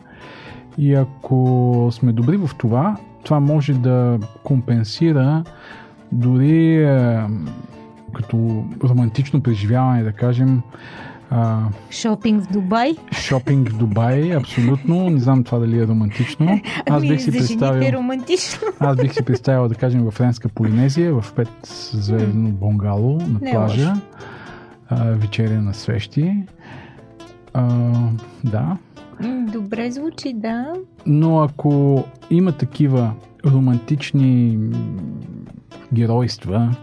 И 0.79 0.95
ако 0.95 1.89
сме 1.93 2.13
добри 2.13 2.37
в 2.37 2.51
това, 2.59 2.97
това 3.25 3.41
може 3.41 3.75
да 3.75 4.19
компенсира 4.45 5.45
дори 6.15 6.85
е, 6.85 7.21
като 8.15 8.65
романтично 8.85 9.43
преживяване, 9.43 10.03
да 10.03 10.13
кажем, 10.13 10.63
а, 11.31 11.61
Шопинг 11.91 12.45
в 12.45 12.53
Дубай. 12.53 12.97
шопинг 13.13 13.69
в 13.69 13.77
Дубай, 13.79 14.37
абсолютно. 14.37 15.11
Не 15.11 15.21
знам 15.21 15.45
това 15.45 15.59
дали 15.59 15.79
е 15.79 15.87
романтично. 15.87 16.47
Аз 16.91 17.03
Ами, 17.03 17.09
бих 17.09 17.23
си 17.23 17.31
е 17.31 17.33
представил, 17.33 17.93
романтично. 17.93 18.69
аз 18.81 18.97
бих 18.97 19.15
си 19.15 19.23
представил, 19.23 19.69
да 19.69 19.75
кажем, 19.75 20.05
в 20.05 20.11
Френска 20.11 20.49
Полинезия, 20.49 21.21
в 21.21 21.33
пет 21.33 21.49
звездно 21.93 22.51
бунгало 22.51 23.19
на 23.19 23.49
е 23.49 23.53
плажа, 23.53 23.95
а, 24.89 25.05
вечеря 25.05 25.63
на 25.63 25.75
свещи. 25.75 26.37
А, 27.55 27.93
да, 28.45 28.77
Добре 29.53 29.91
звучи, 29.91 30.33
да. 30.33 30.75
но 31.07 31.41
ако 31.43 32.05
има 32.31 32.53
такива 32.53 33.13
романтични 33.47 34.59
геройства, 35.93 36.77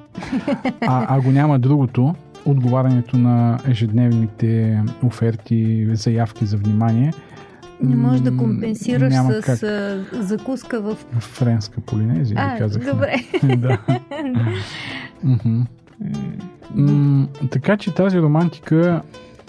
а, 0.82 1.18
а 1.18 1.22
го 1.22 1.32
няма 1.32 1.60
другото, 1.60 2.16
отговарянето 2.46 3.18
на 3.18 3.60
ежедневните 3.68 4.84
оферти, 5.04 5.88
заявки 5.96 6.46
за 6.46 6.58
внимание, 6.58 7.14
Не 7.82 7.96
можеш 7.96 8.22
да 8.22 8.38
компенсираш 8.38 9.14
с 9.14 9.42
как. 9.42 9.58
закуска 10.24 10.82
в... 10.82 10.98
Френска 11.20 11.82
Полинезия, 11.82 12.38
А, 12.40 12.54
ви 12.54 12.60
казахме. 12.60 12.92
добре. 12.92 13.16
да. 13.58 13.78
М, 16.76 17.28
така 17.52 17.78
че 17.78 17.94
тази 17.96 18.20
романтика, 18.20 19.02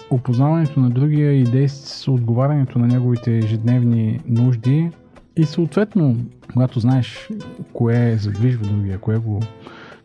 опознаването 0.09 0.79
на 0.79 0.89
другия 0.89 1.33
и 1.33 1.43
действ... 1.43 2.07
отговарянето 2.07 2.79
на 2.79 2.87
неговите 2.87 3.37
ежедневни 3.37 4.19
нужди 4.27 4.91
и 5.37 5.45
съответно, 5.45 6.15
когато 6.53 6.79
знаеш 6.79 7.29
кое 7.73 8.17
задвижва 8.17 8.65
другия, 8.65 8.97
кое 8.97 9.17
го 9.17 9.39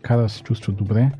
кара 0.02 0.23
да 0.23 0.28
се 0.28 0.42
чувства 0.42 0.73
добре, 0.73 1.11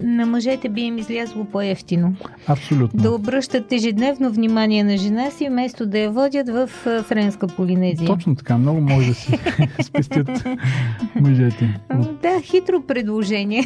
На 0.00 0.26
мъжете 0.26 0.68
би 0.68 0.80
им 0.80 0.98
излязло 0.98 1.44
по-ефтино. 1.44 2.14
абсолютно. 2.46 3.02
Да 3.02 3.10
обръщат 3.10 3.72
ежедневно 3.72 4.30
внимание 4.30 4.84
на 4.84 4.96
жена 4.96 5.30
си, 5.30 5.48
вместо 5.48 5.86
да 5.86 5.98
я 5.98 6.10
водят 6.10 6.48
в 6.48 6.66
Френска 7.02 7.46
Полинезия. 7.46 8.06
Точно 8.06 8.34
така, 8.36 8.58
много 8.58 8.80
може 8.80 9.08
да 9.08 9.14
си 9.14 9.38
спестят 9.82 10.44
мъжете. 11.14 11.80
М, 11.90 12.04
Да, 12.22 12.40
хитро 12.42 12.82
предложение. 12.82 13.64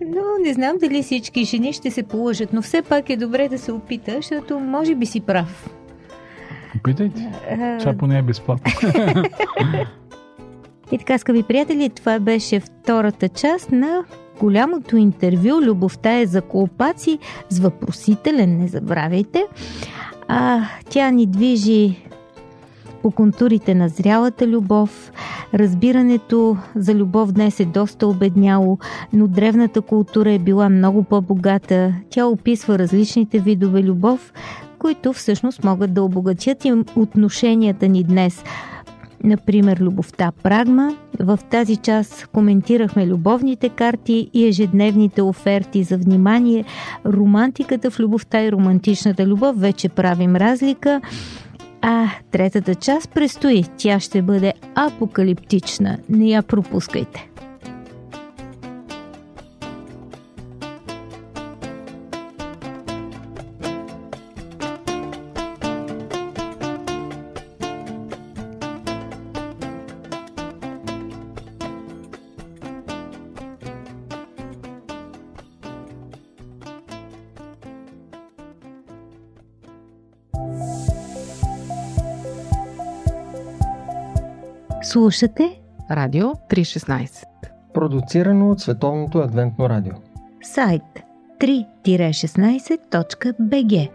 но 0.00 0.22
не 0.44 0.52
знам 0.52 0.76
дали 0.80 1.02
всички 1.02 1.44
жени 1.44 1.72
ще 1.72 1.90
се 1.90 2.02
положат, 2.02 2.52
но 2.52 2.62
все 2.62 2.82
пак 2.82 3.10
е 3.10 3.16
добре 3.16 3.48
да 3.48 3.58
се 3.58 3.72
опита, 3.72 4.12
защото 4.16 4.60
може 4.60 4.94
би 4.94 5.06
си 5.06 5.20
прав. 5.20 5.70
Опитайте. 6.84 7.32
А, 7.50 7.78
Това 7.78 7.92
поне 7.92 8.18
е 8.18 8.22
безплатно. 8.22 8.72
И 10.92 10.98
така, 10.98 11.18
скъпи 11.18 11.42
приятели, 11.42 11.90
това 11.90 12.18
беше 12.18 12.60
втората 12.60 13.28
част 13.28 13.72
на 13.72 14.04
голямото 14.40 14.96
интервю 14.96 15.60
Любовта 15.62 16.18
е 16.18 16.26
за 16.26 16.42
колпаци 16.42 17.18
с 17.50 17.58
въпросителен, 17.58 18.58
не 18.58 18.68
забравяйте. 18.68 19.46
А, 20.28 20.68
тя 20.88 21.10
ни 21.10 21.26
движи 21.26 22.04
по 23.02 23.10
контурите 23.10 23.74
на 23.74 23.88
зрялата 23.88 24.46
любов. 24.46 25.12
Разбирането 25.54 26.56
за 26.76 26.94
любов 26.94 27.32
днес 27.32 27.60
е 27.60 27.64
доста 27.64 28.06
обедняло, 28.06 28.78
но 29.12 29.28
древната 29.28 29.80
култура 29.80 30.32
е 30.32 30.38
била 30.38 30.68
много 30.68 31.04
по-богата. 31.04 31.94
Тя 32.10 32.26
описва 32.26 32.78
различните 32.78 33.38
видове 33.38 33.82
любов, 33.82 34.32
които 34.84 35.12
всъщност 35.12 35.64
могат 35.64 35.94
да 35.94 36.02
обогатят 36.02 36.64
и 36.64 36.72
отношенията 36.96 37.88
ни 37.88 38.04
днес. 38.04 38.44
Например, 39.24 39.76
любовта 39.80 40.32
прагма. 40.42 40.96
В 41.20 41.38
тази 41.50 41.76
част 41.76 42.26
коментирахме 42.26 43.06
любовните 43.06 43.68
карти 43.68 44.30
и 44.34 44.46
ежедневните 44.46 45.22
оферти 45.22 45.82
за 45.82 45.96
внимание. 45.96 46.64
Романтиката 47.06 47.90
в 47.90 48.00
любовта 48.00 48.42
и 48.42 48.52
романтичната 48.52 49.26
любов 49.26 49.60
вече 49.60 49.88
правим 49.88 50.36
разлика. 50.36 51.00
А 51.82 52.06
третата 52.30 52.74
част 52.74 53.10
предстои. 53.10 53.64
Тя 53.76 54.00
ще 54.00 54.22
бъде 54.22 54.52
апокалиптична. 54.74 55.98
Не 56.08 56.28
я 56.28 56.42
пропускайте. 56.42 57.28
Слушате 84.94 85.60
Радио 85.90 86.26
316. 86.26 87.24
Продуцирано 87.74 88.50
от 88.50 88.60
Световното 88.60 89.18
адвентно 89.18 89.68
радио. 89.68 89.92
сайт 90.42 90.82
3-16.bg 91.40 93.90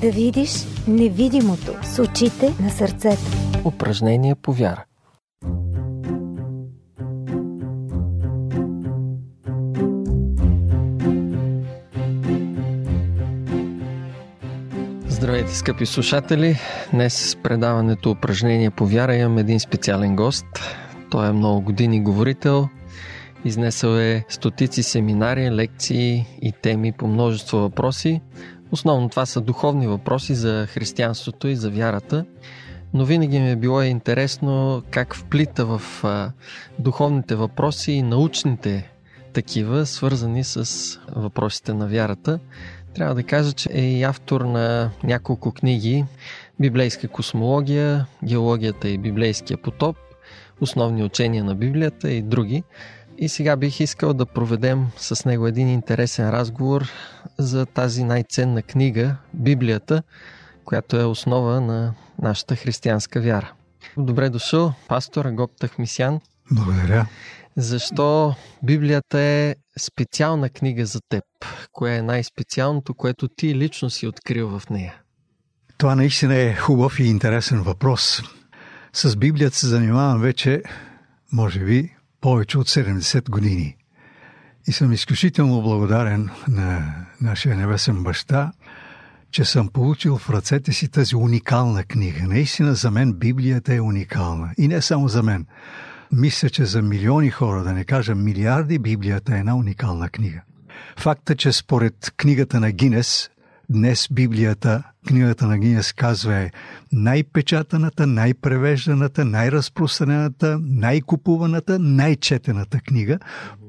Да 0.00 0.10
видиш 0.10 0.50
невидимото 0.88 1.72
с 1.82 2.02
очите 2.02 2.54
на 2.62 2.70
сърцето. 2.70 3.22
Упражнение 3.64 4.34
по 4.34 4.52
вяра. 4.52 4.84
Здравейте, 15.24 15.54
скъпи 15.54 15.86
слушатели! 15.86 16.58
Днес 16.92 17.14
с 17.14 17.36
предаването 17.36 18.10
Упражнение 18.10 18.70
по 18.70 18.86
вяра 18.86 19.16
имам 19.16 19.38
един 19.38 19.60
специален 19.60 20.16
гост. 20.16 20.46
Той 21.10 21.28
е 21.28 21.32
много 21.32 21.60
години 21.60 22.02
говорител. 22.02 22.68
Изнесъл 23.44 23.96
е 23.96 24.24
стотици 24.28 24.82
семинари, 24.82 25.50
лекции 25.50 26.26
и 26.42 26.52
теми 26.62 26.92
по 26.92 27.06
множество 27.06 27.58
въпроси. 27.58 28.20
Основно 28.70 29.08
това 29.08 29.26
са 29.26 29.40
духовни 29.40 29.86
въпроси 29.86 30.34
за 30.34 30.66
християнството 30.66 31.48
и 31.48 31.56
за 31.56 31.70
вярата. 31.70 32.24
Но 32.94 33.04
винаги 33.04 33.40
ми 33.40 33.50
е 33.50 33.56
било 33.56 33.82
интересно 33.82 34.82
как 34.90 35.14
вплита 35.14 35.66
в 35.66 35.82
духовните 36.78 37.34
въпроси 37.34 37.92
и 37.92 38.02
научните 38.02 38.90
такива, 39.32 39.86
свързани 39.86 40.44
с 40.44 40.98
въпросите 41.16 41.74
на 41.74 41.86
вярата. 41.86 42.38
Трябва 42.94 43.14
да 43.14 43.22
кажа, 43.22 43.52
че 43.52 43.68
е 43.72 43.80
и 43.80 44.02
автор 44.02 44.40
на 44.40 44.90
няколко 45.04 45.52
книги 45.52 46.04
Библейска 46.60 47.08
космология, 47.08 48.06
Геологията 48.24 48.88
и 48.88 48.98
библейския 48.98 49.58
потоп, 49.58 49.96
Основни 50.60 51.02
учения 51.02 51.44
на 51.44 51.54
Библията 51.54 52.10
и 52.10 52.22
други. 52.22 52.62
И 53.18 53.28
сега 53.28 53.56
бих 53.56 53.80
искал 53.80 54.14
да 54.14 54.26
проведем 54.26 54.86
с 54.96 55.24
него 55.24 55.46
един 55.46 55.68
интересен 55.68 56.30
разговор 56.30 56.88
за 57.38 57.66
тази 57.66 58.04
най-ценна 58.04 58.62
книга 58.62 59.16
Библията, 59.34 60.02
която 60.64 60.96
е 60.96 61.04
основа 61.04 61.60
на 61.60 61.94
нашата 62.22 62.56
християнска 62.56 63.20
вяра. 63.20 63.52
Добре 63.96 64.30
дошъл, 64.30 64.72
пастор 64.88 65.24
Агоп 65.24 65.50
Тахмисян. 65.60 66.20
Благодаря. 66.50 67.06
Защо 67.56 68.34
Библията 68.62 69.20
е 69.20 69.54
специална 69.78 70.48
книга 70.50 70.86
за 70.86 71.00
теб? 71.08 71.24
Кое 71.72 71.96
е 71.96 72.02
най-специалното, 72.02 72.94
което 72.94 73.28
ти 73.28 73.54
лично 73.54 73.90
си 73.90 74.06
открил 74.06 74.58
в 74.58 74.70
нея? 74.70 74.94
Това 75.78 75.94
наистина 75.94 76.34
е 76.34 76.54
хубав 76.54 77.00
и 77.00 77.04
интересен 77.04 77.62
въпрос. 77.62 78.22
С 78.92 79.16
Библията 79.16 79.56
се 79.56 79.66
занимавам 79.66 80.20
вече, 80.20 80.62
може 81.32 81.60
би, 81.60 81.94
повече 82.20 82.58
от 82.58 82.68
70 82.68 83.30
години. 83.30 83.76
И 84.66 84.72
съм 84.72 84.92
изключително 84.92 85.62
благодарен 85.62 86.30
на 86.48 86.94
нашия 87.20 87.56
небесен 87.56 88.02
баща, 88.02 88.52
че 89.30 89.44
съм 89.44 89.68
получил 89.68 90.18
в 90.18 90.30
ръцете 90.30 90.72
си 90.72 90.88
тази 90.88 91.16
уникална 91.16 91.84
книга. 91.84 92.22
Наистина 92.22 92.74
за 92.74 92.90
мен 92.90 93.12
Библията 93.12 93.74
е 93.74 93.80
уникална. 93.80 94.50
И 94.58 94.68
не 94.68 94.82
само 94.82 95.08
за 95.08 95.22
мен. 95.22 95.46
Мисля, 96.16 96.50
че 96.50 96.64
за 96.64 96.82
милиони 96.82 97.30
хора, 97.30 97.62
да 97.62 97.72
не 97.72 97.84
кажа 97.84 98.14
милиарди, 98.14 98.78
Библията 98.78 99.34
е 99.34 99.38
една 99.38 99.56
уникална 99.56 100.08
книга. 100.08 100.40
Факта, 100.98 101.36
че 101.36 101.52
според 101.52 102.12
книгата 102.16 102.60
на 102.60 102.72
Гинес, 102.72 103.30
днес 103.70 104.08
Библията, 104.10 104.82
книгата 105.06 105.46
на 105.46 105.58
Гинес 105.58 105.92
казва 105.92 106.34
е 106.34 106.50
най-печатаната, 106.92 108.06
най-превежданата, 108.06 109.24
най-разпространената, 109.24 110.58
най-купуваната, 110.62 111.78
най-четената 111.78 112.80
книга, 112.80 113.18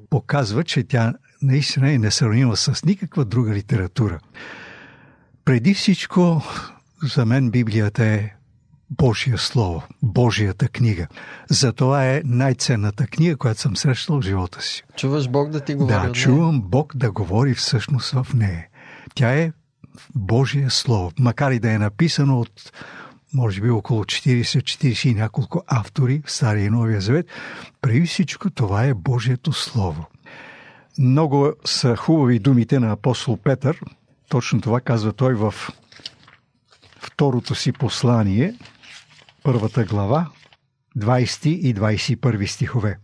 показва, 0.10 0.64
че 0.64 0.84
тя 0.84 1.14
наистина 1.42 1.92
е 1.92 1.98
несравнима 1.98 2.56
с 2.56 2.86
никаква 2.86 3.26
друга 3.26 3.54
литература. 3.54 4.20
Преди 5.46 5.74
всичко, 5.74 6.42
за 7.16 7.26
мен 7.26 7.52
Библията 7.52 8.06
е 8.06 8.32
Божия 8.90 9.38
Слово, 9.38 9.84
Божията 10.02 10.68
книга. 10.68 11.08
Затова 11.50 12.06
е 12.06 12.22
най-ценната 12.26 13.08
книга, 13.08 13.38
която 13.38 13.62
съм 13.62 13.78
срещал 13.78 14.18
в 14.18 14.24
живота 14.24 14.62
си. 14.62 14.84
Чуваш 14.98 15.28
Бог 15.28 15.50
да 15.50 15.60
ти 15.60 15.76
говори? 15.76 16.08
Да, 16.08 16.12
чувам 16.12 16.62
Бог 16.62 16.96
да 16.96 17.12
говори 17.12 17.54
всъщност 17.54 18.12
в 18.12 18.28
нея. 18.34 18.68
Тя 19.16 19.34
е 19.34 19.52
Божие 20.16 20.70
Слово, 20.70 21.12
макар 21.20 21.52
и 21.52 21.60
да 21.60 21.72
е 21.72 21.78
написано 21.78 22.40
от 22.40 22.72
може 23.34 23.62
би 23.62 23.70
около 23.70 24.04
40-40 24.04 25.10
и 25.10 25.14
няколко 25.14 25.64
автори 25.68 26.22
в 26.26 26.32
Стария 26.32 26.66
и 26.66 26.70
Новия 26.70 27.02
Завет, 27.02 27.26
преди 27.82 28.08
всичко 28.08 28.50
това 28.50 28.84
е 28.84 28.94
Божието 28.94 29.54
Слово. 29.54 30.06
Много 31.00 31.54
са 31.66 31.96
хубави 31.96 32.40
думите 32.40 32.80
на 32.80 32.92
апостол 32.92 33.38
Петър. 33.38 33.80
Точно 34.30 34.62
това 34.62 34.82
казва 34.82 35.14
той 35.14 35.34
в 35.34 35.54
второто 37.00 37.56
си 37.56 37.72
послание, 37.72 38.56
първата 39.46 39.84
глава, 39.84 40.30
20 40.98 41.48
и 41.48 41.76
21 41.76 42.46
стихове. 42.46 42.98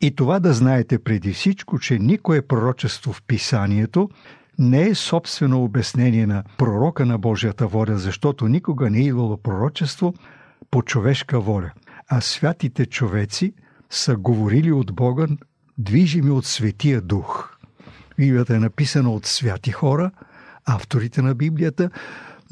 И 0.00 0.14
това 0.14 0.40
да 0.40 0.52
знаете 0.52 0.98
преди 0.98 1.32
всичко, 1.32 1.78
че 1.78 1.98
никое 1.98 2.42
пророчество 2.42 3.12
в 3.12 3.22
писанието 3.26 4.10
не 4.58 4.82
е 4.82 4.94
собствено 4.94 5.64
обяснение 5.64 6.26
на 6.26 6.44
пророка 6.58 7.06
на 7.06 7.18
Божията 7.18 7.66
воля, 7.66 7.98
защото 7.98 8.48
никога 8.48 8.90
не 8.90 8.98
е 8.98 9.02
идвало 9.02 9.36
пророчество 9.36 10.14
по 10.70 10.82
човешка 10.82 11.40
воля, 11.40 11.70
а 12.08 12.20
святите 12.20 12.86
човеци 12.86 13.54
са 13.90 14.16
говорили 14.16 14.72
от 14.72 14.94
Бога, 14.94 15.26
движими 15.78 16.30
от 16.30 16.46
Светия 16.46 17.00
Дух. 17.00 17.56
Библията 18.18 18.56
е 18.56 18.58
написана 18.58 19.10
от 19.10 19.26
святи 19.26 19.72
хора, 19.72 20.10
авторите 20.64 21.22
на 21.22 21.34
Библията, 21.34 21.90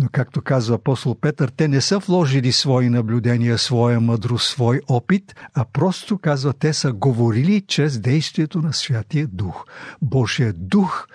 но 0.01 0.09
както 0.13 0.43
казва 0.43 0.75
апостол 0.75 1.15
Петър, 1.21 1.49
те 1.57 1.69
не 1.69 1.81
са 1.81 1.99
вложили 1.99 2.53
свои 2.53 2.89
наблюдения, 2.89 3.59
своя 3.59 4.01
мъдрост, 4.01 4.49
свой 4.49 4.81
опит, 4.89 5.35
а 5.55 5.65
просто 5.73 6.19
казва, 6.19 6.53
те 6.53 6.73
са 6.73 6.93
говорили 6.93 7.65
чрез 7.67 7.99
действието 7.99 8.59
на 8.59 8.73
Святия 8.73 9.27
Дух. 9.27 9.65
Божия 10.03 10.53
Дух 10.53 11.07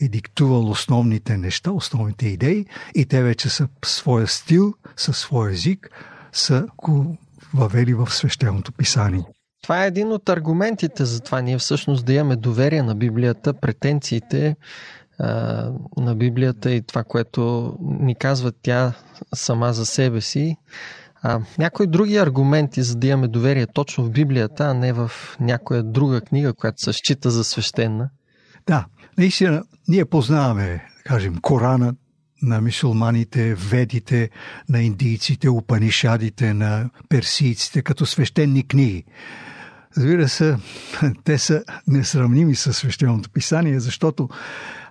е 0.00 0.08
диктувал 0.08 0.70
основните 0.70 1.36
неща, 1.36 1.70
основните 1.70 2.28
идеи 2.28 2.66
и 2.94 3.06
те 3.06 3.22
вече 3.22 3.48
са 3.48 3.68
своя 3.84 4.26
стил, 4.26 4.74
със 4.96 5.18
своя 5.18 5.52
език, 5.52 5.90
са 6.32 6.66
го 6.76 7.18
въвели 7.54 7.94
в 7.94 8.10
свещеното 8.10 8.72
писание. 8.72 9.24
Това 9.62 9.84
е 9.84 9.86
един 9.86 10.12
от 10.12 10.28
аргументите 10.28 11.04
за 11.04 11.20
това 11.20 11.40
ние 11.40 11.58
всъщност 11.58 12.06
да 12.06 12.12
имаме 12.12 12.36
доверие 12.36 12.82
на 12.82 12.94
Библията, 12.94 13.54
претенциите 13.54 14.56
на 15.96 16.14
Библията 16.16 16.72
и 16.72 16.82
това, 16.82 17.04
което 17.04 17.74
ни 17.80 18.14
казва 18.14 18.52
тя 18.62 18.92
сама 19.34 19.72
за 19.72 19.86
себе 19.86 20.20
си. 20.20 20.56
А, 21.22 21.40
някои 21.58 21.86
други 21.86 22.16
аргументи 22.16 22.82
за 22.82 22.96
да 22.96 23.06
имаме 23.06 23.28
доверие 23.28 23.66
точно 23.66 24.04
в 24.04 24.10
Библията, 24.10 24.64
а 24.64 24.74
не 24.74 24.92
в 24.92 25.10
някоя 25.40 25.82
друга 25.82 26.20
книга, 26.20 26.52
която 26.52 26.82
се 26.82 26.92
счита 26.92 27.30
за 27.30 27.44
свещена. 27.44 28.10
Да, 28.66 28.86
наистина, 29.18 29.62
ние 29.88 30.04
познаваме, 30.04 30.84
кажем, 31.04 31.36
Корана 31.42 31.94
на 32.42 32.60
мисулманите, 32.60 33.54
ведите, 33.54 34.30
на 34.68 34.82
индийците, 34.82 35.48
упанишадите, 35.48 36.54
на 36.54 36.90
персийците, 37.08 37.82
като 37.82 38.06
свещени 38.06 38.68
книги. 38.68 39.04
Разбира 39.96 40.28
се, 40.28 40.56
те 41.24 41.38
са 41.38 41.64
несравними 41.86 42.54
с 42.54 42.72
свещеното 42.72 43.30
писание, 43.30 43.80
защото 43.80 44.28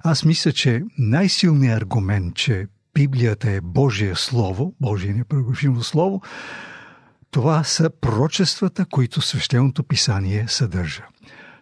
аз 0.03 0.25
мисля, 0.25 0.51
че 0.51 0.83
най-силният 0.97 1.81
аргумент, 1.81 2.35
че 2.35 2.67
Библията 2.93 3.51
е 3.51 3.61
Божие 3.61 4.15
Слово, 4.15 4.75
Божие 4.81 5.13
непрегрешимо 5.13 5.83
Слово, 5.83 6.21
това 7.31 7.63
са 7.63 7.89
пророчествата, 8.01 8.85
които 8.85 9.21
свещеното 9.21 9.83
писание 9.83 10.45
съдържа. 10.47 11.03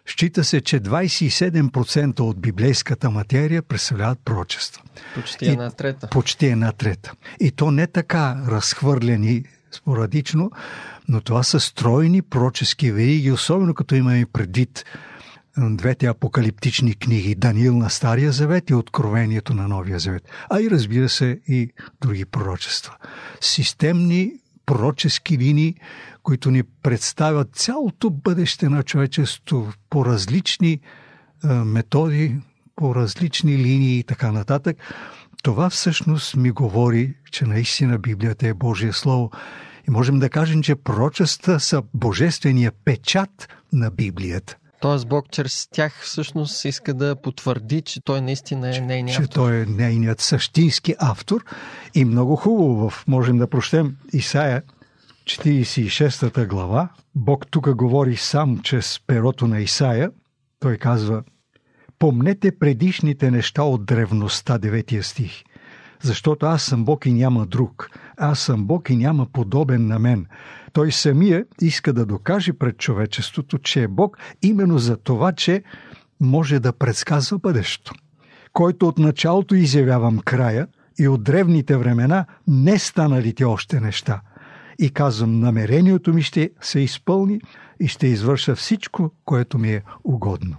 Счита 0.06 0.44
се, 0.44 0.60
че 0.60 0.80
27% 0.80 2.20
от 2.20 2.40
библейската 2.40 3.10
материя 3.10 3.62
представляват 3.62 4.18
пророчества. 4.24 4.82
Почти 5.14 5.46
една 5.46 5.70
трета. 5.70 6.08
Почти 6.10 6.46
една 6.46 6.72
трета. 6.72 7.12
И 7.40 7.50
то 7.50 7.70
не 7.70 7.86
така 7.86 8.42
разхвърлени 8.46 9.44
спорадично, 9.74 10.50
но 11.08 11.20
това 11.20 11.42
са 11.42 11.60
стройни 11.60 12.22
пророчески 12.22 12.92
вериги, 12.92 13.32
особено 13.32 13.74
като 13.74 13.94
имаме 13.94 14.26
предвид 14.32 14.84
двете 15.58 16.06
апокалиптични 16.06 16.94
книги 16.94 17.34
Даниил 17.34 17.76
на 17.76 17.90
Стария 17.90 18.32
Завет 18.32 18.70
и 18.70 18.74
Откровението 18.74 19.54
на 19.54 19.68
Новия 19.68 19.98
Завет, 19.98 20.22
а 20.50 20.60
и 20.60 20.70
разбира 20.70 21.08
се 21.08 21.40
и 21.48 21.70
други 22.00 22.24
пророчества. 22.24 22.96
Системни 23.40 24.32
пророчески 24.66 25.38
линии, 25.38 25.74
които 26.22 26.50
ни 26.50 26.62
представят 26.62 27.56
цялото 27.56 28.10
бъдеще 28.10 28.68
на 28.68 28.82
човечеството 28.82 29.72
по 29.90 30.06
различни 30.06 30.80
методи, 31.44 32.36
по 32.76 32.94
различни 32.94 33.58
линии 33.58 33.98
и 33.98 34.04
така 34.04 34.32
нататък. 34.32 34.76
Това 35.42 35.70
всъщност 35.70 36.36
ми 36.36 36.50
говори, 36.50 37.14
че 37.30 37.44
наистина 37.44 37.98
Библията 37.98 38.48
е 38.48 38.54
Божие 38.54 38.92
Слово. 38.92 39.30
И 39.88 39.90
можем 39.90 40.18
да 40.18 40.30
кажем, 40.30 40.62
че 40.62 40.74
пророчества 40.74 41.60
са 41.60 41.82
божествения 41.94 42.72
печат 42.84 43.48
на 43.72 43.90
Библията. 43.90 44.56
Тоест 44.80 45.08
Бог 45.08 45.30
чрез 45.30 45.68
тях 45.72 46.00
всъщност 46.02 46.64
иска 46.64 46.94
да 46.94 47.16
потвърди, 47.16 47.82
че 47.82 48.00
той 48.04 48.20
наистина 48.20 48.76
е 48.76 48.80
нейният 48.80 49.20
автор. 49.20 49.28
Че 49.28 49.34
той 49.34 49.60
е 49.60 49.66
нейният 49.66 50.20
същински 50.20 50.94
автор. 50.98 51.44
И 51.94 52.04
много 52.04 52.36
хубаво, 52.36 52.92
можем 53.08 53.38
да 53.38 53.46
прощем 53.46 53.96
Исаия 54.12 54.62
46 55.24 56.46
глава. 56.46 56.88
Бог 57.14 57.46
тук 57.50 57.74
говори 57.74 58.16
сам 58.16 58.60
чрез 58.62 59.00
перото 59.06 59.46
на 59.46 59.60
Исаия. 59.60 60.10
Той 60.60 60.76
казва, 60.76 61.22
помнете 62.02 62.58
предишните 62.58 63.30
неща 63.30 63.62
от 63.62 63.86
древността, 63.86 64.58
9 64.58 65.00
стих. 65.00 65.42
Защото 66.00 66.46
аз 66.46 66.62
съм 66.62 66.84
Бог 66.84 67.06
и 67.06 67.12
няма 67.12 67.46
друг. 67.46 67.90
Аз 68.16 68.40
съм 68.40 68.66
Бог 68.66 68.90
и 68.90 68.96
няма 68.96 69.26
подобен 69.32 69.86
на 69.86 69.98
мен. 69.98 70.26
Той 70.72 70.92
самия 70.92 71.44
иска 71.60 71.92
да 71.92 72.06
докаже 72.06 72.52
пред 72.52 72.78
човечеството, 72.78 73.58
че 73.58 73.82
е 73.82 73.88
Бог 73.88 74.18
именно 74.42 74.78
за 74.78 74.96
това, 74.96 75.32
че 75.32 75.62
може 76.20 76.58
да 76.58 76.72
предсказва 76.72 77.38
бъдещето. 77.38 77.92
Който 78.52 78.88
от 78.88 78.98
началото 78.98 79.54
изявявам 79.54 80.18
края 80.18 80.66
и 80.98 81.08
от 81.08 81.24
древните 81.24 81.76
времена 81.76 82.26
не 82.48 82.78
станалите 82.78 83.44
още 83.44 83.80
неща. 83.80 84.20
И 84.78 84.90
казвам, 84.90 85.40
намерението 85.40 86.14
ми 86.14 86.22
ще 86.22 86.50
се 86.60 86.80
изпълни 86.80 87.40
и 87.80 87.88
ще 87.88 88.06
извърша 88.06 88.56
всичко, 88.56 89.10
което 89.24 89.58
ми 89.58 89.72
е 89.72 89.82
угодно. 90.04 90.56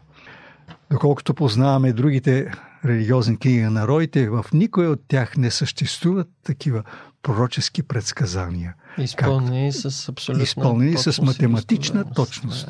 Доколкото 0.93 1.33
познаваме 1.33 1.93
другите 1.93 2.51
религиозни 2.85 3.37
книги 3.37 3.61
на 3.61 3.69
народите, 3.69 4.29
в 4.29 4.45
никой 4.53 4.87
от 4.87 5.01
тях 5.07 5.37
не 5.37 5.51
съществуват 5.51 6.27
такива 6.43 6.83
пророчески 7.23 7.83
предсказания. 7.83 8.75
Изпълнени 8.97 9.71
как? 9.71 9.81
с 9.81 10.09
абсолютно 10.09 10.43
Изпълнени 10.43 10.97
с 10.97 11.21
математична 11.21 12.13
точност. 12.13 12.67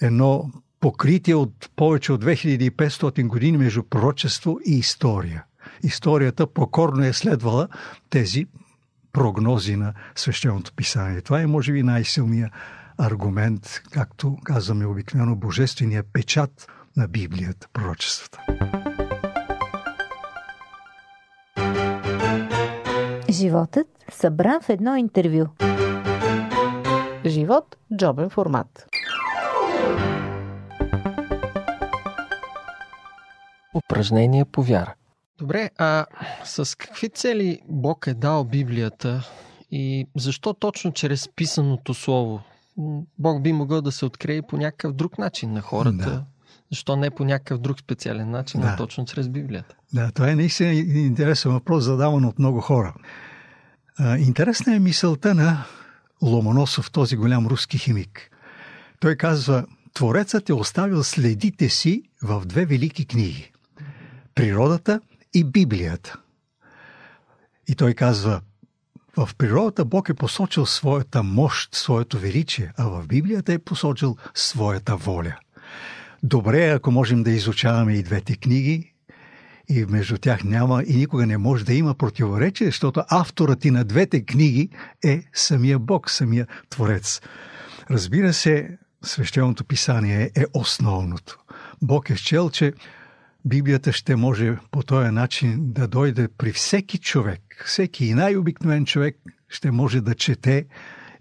Едно 0.00 0.50
покритие 0.80 1.34
от 1.34 1.70
повече 1.76 2.12
от 2.12 2.24
2500 2.24 3.26
години 3.26 3.58
между 3.58 3.82
пророчество 3.82 4.58
и 4.66 4.78
история. 4.78 5.44
Историята 5.82 6.46
покорно 6.46 7.04
е 7.04 7.12
следвала 7.12 7.68
тези 8.10 8.46
прогнози 9.12 9.76
на 9.76 9.94
свещеното 10.14 10.72
писание. 10.72 11.20
Това 11.20 11.40
е, 11.40 11.46
може 11.46 11.72
би, 11.72 11.82
най-силният 11.82 12.52
аргумент, 12.98 13.82
както 13.90 14.36
казваме 14.44 14.86
обикновено, 14.86 15.36
божествения 15.36 16.04
печат 16.12 16.68
на 16.96 17.08
Библията, 17.08 17.68
пророчествата. 17.72 18.40
Животът 23.30 23.86
събран 24.12 24.60
в 24.62 24.68
едно 24.68 24.96
интервю. 24.96 25.46
Живот– 27.26 27.76
джобен 27.96 28.30
формат. 28.30 28.86
Упражнение 33.74 34.44
по 34.44 34.62
вяра. 34.62 34.94
Добре, 35.38 35.70
а 35.78 36.06
с 36.44 36.78
какви 36.78 37.08
цели 37.08 37.60
Бог 37.68 38.06
е 38.06 38.14
дал 38.14 38.44
Библията 38.44 39.30
и 39.70 40.06
защо 40.16 40.54
точно 40.54 40.92
чрез 40.92 41.28
писаното 41.36 41.94
слово? 41.94 42.40
Бог 43.18 43.42
би 43.42 43.52
могъл 43.52 43.82
да 43.82 43.92
се 43.92 44.04
открие 44.04 44.42
по 44.42 44.56
някакъв 44.56 44.92
друг 44.92 45.18
начин 45.18 45.52
на 45.52 45.60
хората. 45.60 45.96
Да. 45.96 46.24
Защо 46.72 46.96
не 46.96 47.10
по 47.10 47.24
някакъв 47.24 47.58
друг 47.58 47.80
специален 47.80 48.30
начин, 48.30 48.60
да. 48.60 48.66
а 48.66 48.76
точно 48.76 49.04
чрез 49.04 49.28
Библията? 49.28 49.74
Да, 49.92 50.12
това 50.12 50.30
е 50.30 50.34
наистина 50.34 50.74
интересен 50.74 51.52
въпрос, 51.52 51.84
задаван 51.84 52.24
от 52.24 52.38
много 52.38 52.60
хора. 52.60 52.94
Интересна 54.18 54.76
е 54.76 54.78
мисълта 54.78 55.34
на 55.34 55.64
Ломоносов, 56.22 56.90
този 56.90 57.16
голям 57.16 57.46
руски 57.46 57.78
химик. 57.78 58.30
Той 59.00 59.16
казва, 59.16 59.66
Творецът 59.94 60.48
е 60.48 60.52
оставил 60.52 61.04
следите 61.04 61.68
си 61.68 62.02
в 62.22 62.42
две 62.46 62.66
велики 62.66 63.06
книги– 63.06 63.52
природата 64.34 65.00
и 65.34 65.44
Библията. 65.44 66.16
И 67.68 67.74
той 67.74 67.94
казва, 67.94 68.40
в 69.16 69.30
природата 69.38 69.84
Бог 69.84 70.08
е 70.08 70.14
посочил 70.14 70.66
своята 70.66 71.22
мощ, 71.22 71.74
своето 71.74 72.18
величие, 72.18 72.72
а 72.76 72.88
в 72.88 73.06
Библията 73.06 73.52
е 73.52 73.58
посочил 73.58 74.16
своята 74.34 74.96
воля. 74.96 75.36
Добре, 76.22 76.68
ако 76.68 76.90
можем 76.90 77.22
да 77.22 77.30
изучаваме 77.30 77.94
и 77.94 78.02
двете 78.02 78.36
книги, 78.36 78.92
и 79.68 79.86
между 79.88 80.18
тях 80.18 80.44
няма 80.44 80.82
и 80.86 80.96
никога 80.96 81.26
не 81.26 81.38
може 81.38 81.64
да 81.64 81.74
има 81.74 81.94
противоречие, 81.94 82.66
защото 82.66 83.02
авторът 83.08 83.64
и 83.64 83.70
на 83.70 83.84
двете 83.84 84.24
книги 84.24 84.68
е 85.04 85.22
самия 85.34 85.78
Бог, 85.78 86.10
самия 86.10 86.46
Творец. 86.70 87.20
Разбира 87.90 88.32
се, 88.32 88.78
свещеното 89.04 89.64
писание 89.64 90.30
е 90.36 90.44
основното. 90.54 91.38
Бог 91.82 92.10
е 92.10 92.16
счел, 92.16 92.50
че 92.50 92.72
Библията 93.44 93.92
ще 93.92 94.16
може 94.16 94.56
по 94.70 94.82
този 94.82 95.10
начин 95.10 95.56
да 95.60 95.88
дойде 95.88 96.28
при 96.38 96.52
всеки 96.52 96.98
човек, 96.98 97.64
всеки 97.66 98.06
и 98.06 98.14
най-обикновен 98.14 98.86
човек 98.86 99.16
ще 99.48 99.70
може 99.70 100.00
да 100.00 100.14
чете 100.14 100.66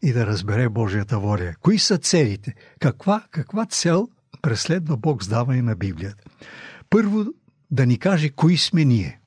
и 0.01 0.13
да 0.13 0.27
разбере 0.27 0.69
Божията 0.69 1.19
воля. 1.19 1.53
Кои 1.61 1.79
са 1.79 1.97
целите? 1.97 2.53
Каква, 2.79 3.23
каква 3.31 3.65
цел 3.65 4.07
преследва 4.41 4.97
Бог 4.97 5.23
с 5.23 5.27
даване 5.27 5.61
на 5.61 5.75
Библията? 5.75 6.23
Първо 6.89 7.25
да 7.71 7.85
ни 7.85 7.99
каже 7.99 8.29
кои 8.29 8.57
сме 8.57 8.85
ние, 8.85 9.19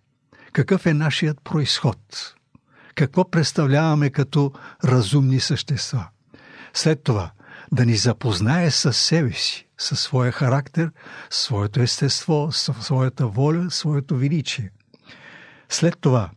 какъв 0.53 0.87
е 0.87 0.95
нашият 0.95 1.41
происход, 1.45 1.99
какво 2.95 3.31
представляваме 3.31 4.11
като 4.11 4.53
разумни 4.85 5.41
същества. 5.41 6.09
След 6.75 7.03
това 7.03 7.31
да 7.73 7.87
ни 7.87 7.97
запознае 7.97 8.71
с 8.71 8.93
себе 8.93 9.33
си, 9.33 9.69
със 9.79 10.01
своя 10.01 10.33
характер, 10.33 10.91
своето 11.31 11.81
естество, 11.81 12.49
своята 12.53 13.27
воля, 13.27 13.71
своето 13.71 14.17
величие. 14.17 14.71
След 15.69 15.99
това 16.01 16.31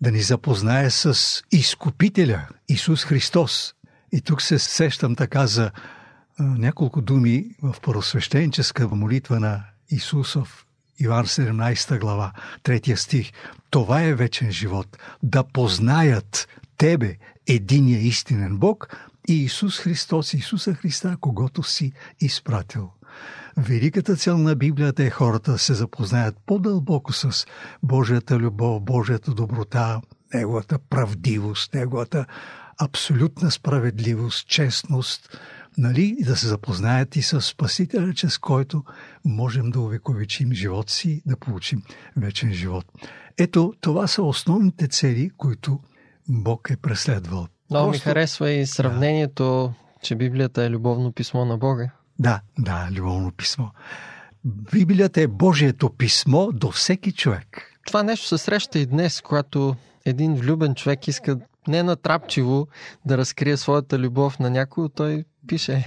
да 0.00 0.10
ни 0.12 0.20
запознае 0.20 0.90
с 0.90 1.42
Изкупителя, 1.52 2.48
Исус 2.68 3.04
Христос. 3.04 3.74
И 4.12 4.20
тук 4.20 4.42
се 4.42 4.58
сещам 4.58 5.16
така 5.16 5.46
за 5.46 5.70
няколко 6.38 7.00
думи 7.00 7.44
в 7.62 7.74
първосвещенческа 7.82 8.88
молитва 8.88 9.40
на 9.40 9.64
Исусов 9.90 10.64
Иван 11.00 11.26
17 11.26 11.98
глава, 11.98 12.32
3 12.64 12.94
стих. 12.94 13.32
Това 13.70 14.02
е 14.02 14.14
вечен 14.14 14.52
живот. 14.52 14.98
Да 15.22 15.44
познаят 15.44 16.48
Тебе, 16.78 17.16
единия 17.46 18.00
истинен 18.00 18.58
Бог, 18.58 18.96
и 19.28 19.44
Исус 19.44 19.78
Христос, 19.78 20.34
Исуса 20.34 20.74
Христа, 20.74 21.16
когато 21.20 21.62
си 21.62 21.92
изпратил. 22.20 22.90
Великата 23.56 24.16
цел 24.16 24.38
на 24.38 24.54
Библията 24.54 25.04
е 25.04 25.10
хората 25.10 25.52
да 25.52 25.58
се 25.58 25.74
запознаят 25.74 26.36
по-дълбоко 26.46 27.12
с 27.12 27.46
Божията 27.82 28.38
любов, 28.38 28.82
Божията 28.82 29.34
доброта, 29.34 30.00
Неговата 30.34 30.78
правдивост, 30.78 31.74
Неговата 31.74 32.26
абсолютна 32.78 33.50
справедливост, 33.50 34.48
честност, 34.48 35.38
нали, 35.78 36.16
и 36.18 36.24
да 36.24 36.36
се 36.36 36.48
запознаят 36.48 37.16
и 37.16 37.22
с 37.22 37.40
Спасителя, 37.40 38.14
чрез 38.14 38.38
който 38.38 38.84
можем 39.24 39.70
да 39.70 39.80
увековечим 39.80 40.52
живот 40.52 40.90
си, 40.90 41.22
да 41.26 41.36
получим 41.36 41.82
вечен 42.16 42.52
живот. 42.52 42.84
Ето, 43.38 43.74
това 43.80 44.06
са 44.06 44.22
основните 44.22 44.88
цели, 44.88 45.30
които 45.36 45.80
Бог 46.28 46.70
е 46.70 46.76
преследвал. 46.76 47.46
Много 47.70 47.90
Просто... 47.90 48.08
ми 48.08 48.12
харесва 48.12 48.50
и 48.50 48.66
сравнението, 48.66 49.44
да. 49.44 49.72
че 50.02 50.14
Библията 50.14 50.64
е 50.64 50.70
любовно 50.70 51.12
писмо 51.12 51.44
на 51.44 51.58
Бога. 51.58 51.90
Да, 52.18 52.40
да, 52.58 52.88
любовно 52.92 53.32
писмо. 53.32 53.66
Библията 54.44 55.20
е 55.20 55.26
Божието 55.26 55.90
писмо 55.90 56.52
до 56.52 56.70
всеки 56.70 57.12
човек. 57.12 57.72
Това 57.86 58.02
нещо 58.02 58.26
се 58.26 58.38
среща 58.38 58.78
и 58.78 58.86
днес, 58.86 59.20
когато 59.20 59.76
един 60.04 60.34
влюбен 60.34 60.74
човек 60.74 61.08
иска 61.08 61.38
не 61.68 61.82
натрапчиво 61.82 62.68
да 63.04 63.18
разкрие 63.18 63.56
своята 63.56 63.98
любов 63.98 64.38
на 64.38 64.50
някой, 64.50 64.88
той 64.94 65.24
пише. 65.48 65.86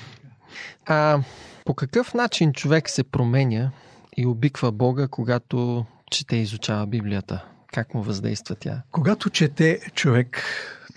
А 0.86 1.20
по 1.66 1.74
какъв 1.74 2.14
начин 2.14 2.54
човек 2.54 2.90
се 2.90 3.04
променя 3.04 3.72
и 4.18 4.26
обиква 4.26 4.72
Бога, 4.72 5.08
когато 5.08 5.86
чете 6.12 6.36
и 6.36 6.42
изучава 6.42 6.88
Библията? 6.88 7.46
Как 7.74 7.94
му 7.94 8.02
въздейства 8.02 8.56
тя? 8.56 8.82
Когато 8.92 9.30
чете 9.30 9.80
човек 9.96 10.44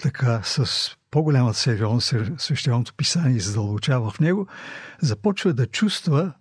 така 0.02 0.40
с 0.44 0.90
по-голяма 1.10 1.54
сериозност 1.54 2.14
свещеното 2.38 2.94
писание 2.94 3.36
и 3.36 3.40
задълбочава 3.40 4.10
в 4.10 4.20
него, 4.20 4.46
започва 5.00 5.52
да 5.52 5.66
чувства 5.66 6.32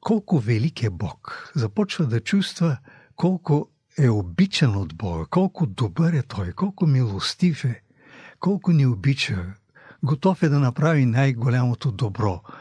колко 0.00 0.38
велик 0.38 0.82
е 0.82 0.90
Бог. 0.90 1.52
Започва 1.54 2.06
да 2.06 2.20
чувства 2.20 2.76
колко 3.16 3.68
е 3.98 4.08
обичан 4.08 4.76
от 4.76 4.94
Бога, 4.94 5.24
колко 5.30 5.66
добър 5.66 6.12
е 6.12 6.22
Той, 6.22 6.52
колко 6.52 6.86
милостив 6.86 7.64
е, 7.64 7.82
колко 8.40 8.72
ни 8.72 8.86
обича, 8.86 9.54
готов 10.04 10.42
е 10.42 10.48
да 10.48 10.60
направи 10.60 11.06
най-голямото 11.06 11.92
добро– 11.92 12.40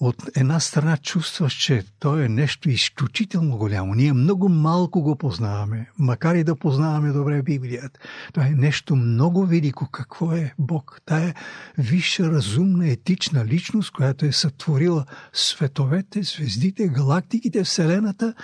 от 0.00 0.16
една 0.36 0.60
страна 0.60 0.96
чувстваш, 0.96 1.52
че 1.52 1.84
той 1.98 2.24
е 2.24 2.28
нещо 2.28 2.70
изключително 2.70 3.56
голямо. 3.56 3.94
Ние 3.94 4.12
много 4.12 4.48
малко 4.48 5.02
го 5.02 5.16
познаваме, 5.16 5.90
макар 5.98 6.34
и 6.34 6.44
да 6.44 6.56
познаваме 6.56 7.12
добре 7.12 7.42
Библията. 7.42 8.00
Това 8.32 8.46
е 8.46 8.50
нещо 8.50 8.96
много 8.96 9.46
велико. 9.46 9.88
Какво 9.90 10.32
е 10.32 10.54
Бог? 10.58 11.00
Та 11.06 11.18
е 11.18 11.34
висша, 11.78 12.30
разумна, 12.30 12.88
етична 12.88 13.46
личност, 13.46 13.90
която 13.90 14.26
е 14.26 14.32
сътворила 14.32 15.04
световете, 15.32 16.22
звездите, 16.22 16.88
галактиките, 16.88 17.64
Вселената 17.64 18.34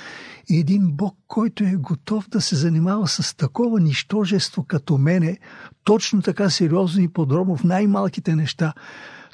и 0.49 0.59
един 0.59 0.93
Бог, 0.93 1.17
който 1.27 1.65
е 1.65 1.75
готов 1.77 2.29
да 2.29 2.41
се 2.41 2.57
занимава 2.57 3.09
с 3.09 3.37
такова 3.37 3.81
нищожество 3.81 4.65
като 4.65 4.99
мене, 4.99 5.39
точно 5.85 6.23
така 6.23 6.51
сериозно 6.51 7.03
и 7.03 7.13
подробно 7.13 7.57
в 7.57 7.65
най-малките 7.65 8.37
неща. 8.37 8.73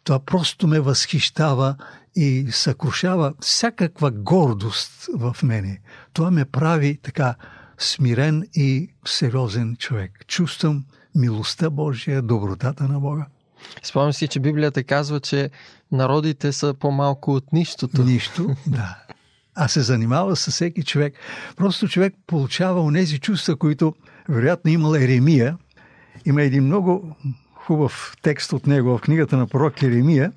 Това 0.05 0.19
просто 0.19 0.67
ме 0.67 0.81
възхищава 0.81 1.77
и 2.15 2.47
съкрушава 2.51 3.35
всякаква 3.41 4.11
гордост 4.11 5.09
в 5.15 5.37
мене. 5.43 5.81
Това 6.13 6.31
ме 6.31 6.45
прави 6.45 6.99
така 7.03 7.35
смирен 7.79 8.47
и 8.55 8.91
сериозен 9.07 9.77
човек. 9.77 10.27
Чувствам 10.27 10.85
милостта 11.15 11.71
Божия, 11.71 12.23
добротата 12.23 12.85
на 12.85 13.01
Бога. 13.01 13.27
Спомням 13.83 14.13
си, 14.13 14.29
че 14.29 14.41
Библията 14.41 14.85
казва, 14.85 15.21
че 15.21 15.51
народите 15.93 16.53
са 16.53 16.75
по-малко 16.75 17.35
от 17.35 17.53
нищото. 17.53 18.05
Нищо, 18.05 18.57
да. 18.67 18.97
А 19.55 19.69
се 19.69 19.81
занимава 19.81 20.37
с 20.37 20.51
всеки 20.51 20.83
човек. 20.83 21.15
Просто 21.57 21.89
човек 21.89 22.15
получава 22.27 22.81
онези 22.81 23.19
чувства, 23.19 23.57
които 23.57 23.95
вероятно 24.29 24.71
имал 24.71 24.95
Еремия. 24.95 25.57
Има 26.25 26.43
един 26.43 26.65
много 26.65 27.17
хубав 27.55 28.17
текст 28.23 28.53
от 28.53 28.67
него 28.67 28.99
в 28.99 29.01
книгата 29.01 29.37
на 29.37 29.47
пророк 29.47 29.83
Еремия, 29.83 30.33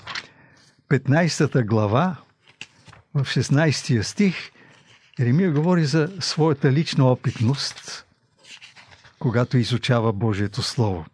15 0.89 1.65
глава, 1.65 2.15
в 3.13 3.25
16 3.25 4.01
стих, 4.01 4.35
Еремия 5.19 5.51
говори 5.51 5.85
за 5.85 6.09
своята 6.19 6.71
лична 6.71 7.11
опитност, 7.11 8.05
когато 9.19 9.57
изучава 9.57 10.13
Божието 10.13 10.61
Слово. 10.61 11.05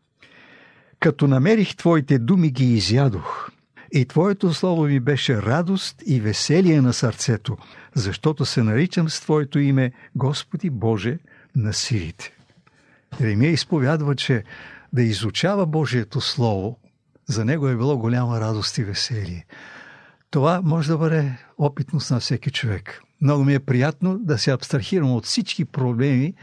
Като 0.99 1.27
намерих 1.27 1.75
Твоите 1.75 2.19
думи, 2.19 2.51
ги 2.51 2.73
изядох. 2.73 3.49
И 3.91 4.05
Твоето 4.05 4.53
Слово 4.53 4.83
ми 4.83 4.99
беше 4.99 5.41
радост 5.41 6.03
и 6.05 6.19
веселие 6.19 6.81
на 6.81 6.93
сърцето, 6.93 7.57
защото 7.95 8.45
се 8.45 8.63
наричам 8.63 9.09
с 9.09 9.21
Твоето 9.21 9.59
име 9.59 9.91
Господи 10.15 10.69
Боже 10.69 11.17
на 11.55 11.73
силите. 11.73 12.33
Еремия 13.21 13.51
изповядва, 13.51 14.15
че 14.15 14.43
да 14.93 15.01
изучава 15.01 15.65
Божието 15.65 16.21
Слово, 16.21 16.77
за 17.31 17.45
него 17.45 17.67
е 17.67 17.75
било 17.75 17.97
голяма 17.97 18.39
радост 18.39 18.77
и 18.77 18.83
веселие. 18.83 19.45
Това 20.29 20.61
може 20.63 20.89
да 20.89 20.97
бъде 20.97 21.37
опитност 21.57 22.11
на 22.11 22.19
всеки 22.19 22.51
човек. 22.51 23.01
Много 23.21 23.43
ми 23.43 23.53
е 23.53 23.59
приятно 23.59 24.19
да 24.19 24.37
се 24.37 24.51
абстрахирам 24.51 25.11
от 25.11 25.25
всички 25.25 25.65
проблеми, 25.65 26.33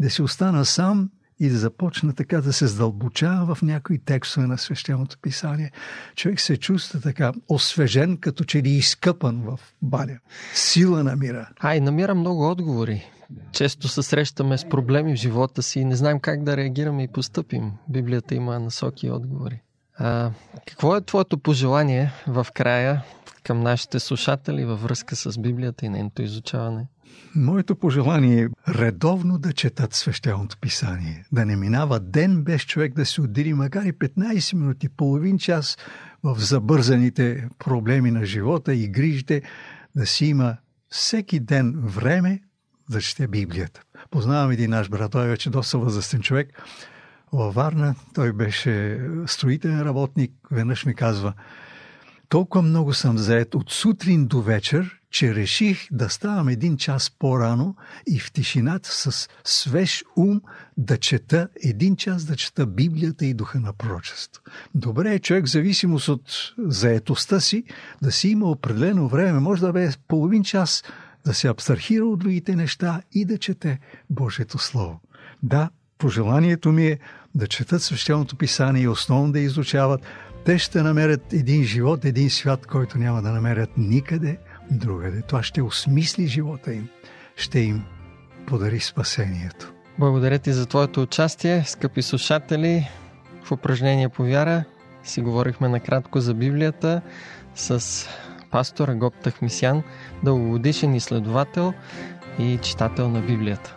да 0.00 0.10
си 0.10 0.22
остана 0.22 0.64
сам 0.64 1.10
и 1.40 1.48
да 1.48 1.58
започна 1.58 2.14
така 2.14 2.40
да 2.40 2.52
се 2.52 2.66
задълбочава 2.66 3.54
в 3.54 3.62
някои 3.62 3.98
текстове 3.98 4.46
на 4.46 4.58
свещеното 4.58 5.18
писание. 5.22 5.72
Човек 6.16 6.40
се 6.40 6.56
чувства 6.56 7.00
така 7.00 7.32
освежен, 7.48 8.16
като 8.16 8.44
че 8.44 8.62
ли 8.62 8.70
изкъпан 8.70 9.42
в 9.42 9.60
баня. 9.82 10.18
Сила 10.54 11.04
намира. 11.04 11.48
А, 11.60 11.74
и 11.74 11.80
намира 11.80 12.14
много 12.14 12.50
отговори. 12.50 13.10
Често 13.52 13.88
се 13.88 14.02
срещаме 14.02 14.58
с 14.58 14.68
проблеми 14.68 15.12
в 15.12 15.20
живота 15.20 15.62
си 15.62 15.80
и 15.80 15.84
не 15.84 15.96
знаем 15.96 16.20
как 16.20 16.44
да 16.44 16.56
реагираме 16.56 17.02
и 17.02 17.08
поступим. 17.08 17.72
Библията 17.88 18.34
има 18.34 18.58
насоки 18.58 19.06
и 19.06 19.10
отговори. 19.10 19.62
А, 19.98 20.30
какво 20.66 20.96
е 20.96 21.00
твоето 21.00 21.38
пожелание 21.38 22.12
в 22.26 22.46
края 22.54 23.02
към 23.42 23.60
нашите 23.60 24.00
слушатели 24.00 24.64
във 24.64 24.82
връзка 24.82 25.16
с 25.16 25.38
Библията 25.38 25.86
и 25.86 25.88
нейното 25.88 26.22
изучаване? 26.22 26.86
Моето 27.34 27.76
пожелание 27.76 28.44
е 28.44 28.48
редовно 28.68 29.38
да 29.38 29.52
четат 29.52 29.94
свещеното 29.94 30.56
писание. 30.58 31.24
Да 31.32 31.46
не 31.46 31.56
минава 31.56 32.00
ден 32.00 32.42
без 32.42 32.62
човек 32.62 32.94
да 32.94 33.06
се 33.06 33.20
отдели, 33.20 33.54
макар 33.54 33.82
и 33.82 33.92
15 33.92 34.54
минути, 34.54 34.88
половин 34.88 35.38
час 35.38 35.78
в 36.22 36.36
забързаните 36.38 37.48
проблеми 37.58 38.10
на 38.10 38.24
живота 38.24 38.74
и 38.74 38.88
грижите, 38.88 39.42
да 39.96 40.06
си 40.06 40.26
има 40.26 40.56
всеки 40.88 41.40
ден 41.40 41.74
време 41.76 42.40
да 42.90 43.00
чете 43.00 43.28
Библията. 43.28 43.82
Познавам 44.10 44.50
един 44.50 44.70
наш 44.70 44.88
брат, 44.88 45.12
той 45.12 45.24
е 45.24 45.28
вече 45.28 45.50
доста 45.50 45.78
възрастен 45.78 46.20
човек. 46.20 46.62
Във 47.36 47.54
Варна 47.54 47.94
той 48.14 48.32
беше 48.32 49.00
строителен 49.26 49.82
работник. 49.82 50.32
Веднъж 50.50 50.86
ми 50.86 50.94
казва, 50.94 51.32
толкова 52.28 52.62
много 52.62 52.94
съм 52.94 53.18
заед 53.18 53.54
от 53.54 53.70
сутрин 53.70 54.26
до 54.26 54.42
вечер, 54.42 55.00
че 55.10 55.34
реших 55.34 55.88
да 55.90 56.08
ставам 56.10 56.48
един 56.48 56.76
час 56.76 57.10
по-рано 57.10 57.76
и 58.06 58.20
в 58.20 58.32
тишината 58.32 58.88
с 58.92 59.28
свеж 59.44 60.04
ум 60.16 60.40
да 60.76 60.98
чета, 60.98 61.48
един 61.62 61.96
час 61.96 62.24
да 62.24 62.36
чета 62.36 62.66
Библията 62.66 63.26
и 63.26 63.34
духа 63.34 63.60
на 63.60 63.72
пророчество. 63.72 64.42
Добре 64.74 65.14
е 65.14 65.18
човек 65.18 65.46
в 65.46 65.50
зависимост 65.50 66.08
от 66.08 66.54
заетостта 66.58 67.40
си 67.40 67.64
да 68.02 68.12
си 68.12 68.28
има 68.28 68.46
определено 68.46 69.08
време, 69.08 69.40
може 69.40 69.60
да 69.60 69.72
бе 69.72 69.90
половин 70.08 70.44
час 70.44 70.84
да 71.24 71.34
се 71.34 71.48
абстрахира 71.48 72.04
от 72.04 72.18
другите 72.18 72.56
неща 72.56 73.02
и 73.12 73.24
да 73.24 73.38
чете 73.38 73.80
Божието 74.10 74.58
Слово. 74.58 75.00
Да, 75.42 75.70
пожеланието 75.98 76.72
ми 76.72 76.86
е 76.86 76.98
да 77.36 77.46
четат 77.46 77.82
свещеното 77.82 78.36
писание 78.36 78.82
и 78.82 78.88
основно 78.88 79.32
да 79.32 79.40
изучават. 79.40 80.00
Те 80.44 80.58
ще 80.58 80.82
намерят 80.82 81.32
един 81.32 81.64
живот, 81.64 82.04
един 82.04 82.30
свят, 82.30 82.66
който 82.66 82.98
няма 82.98 83.22
да 83.22 83.30
намерят 83.30 83.70
никъде 83.76 84.38
другаде. 84.70 85.22
Това 85.22 85.42
ще 85.42 85.62
осмисли 85.62 86.26
живота 86.26 86.74
им, 86.74 86.88
ще 87.36 87.58
им 87.60 87.82
подари 88.46 88.80
спасението. 88.80 89.72
Благодаря 89.98 90.38
ти 90.38 90.52
за 90.52 90.66
твоето 90.66 91.02
участие, 91.02 91.64
скъпи 91.66 92.02
слушатели. 92.02 92.88
В 93.44 93.52
упражнение 93.52 94.08
по 94.08 94.22
вяра 94.22 94.64
си 95.04 95.20
говорихме 95.20 95.68
накратко 95.68 96.20
за 96.20 96.34
Библията 96.34 97.02
с 97.54 98.06
пастор 98.50 98.88
Агоп 98.88 99.14
Тахмисян, 99.22 99.82
дългогодишен 100.24 100.94
изследовател 100.94 101.72
и 102.38 102.58
читател 102.62 103.08
на 103.08 103.20
Библията. 103.20 103.76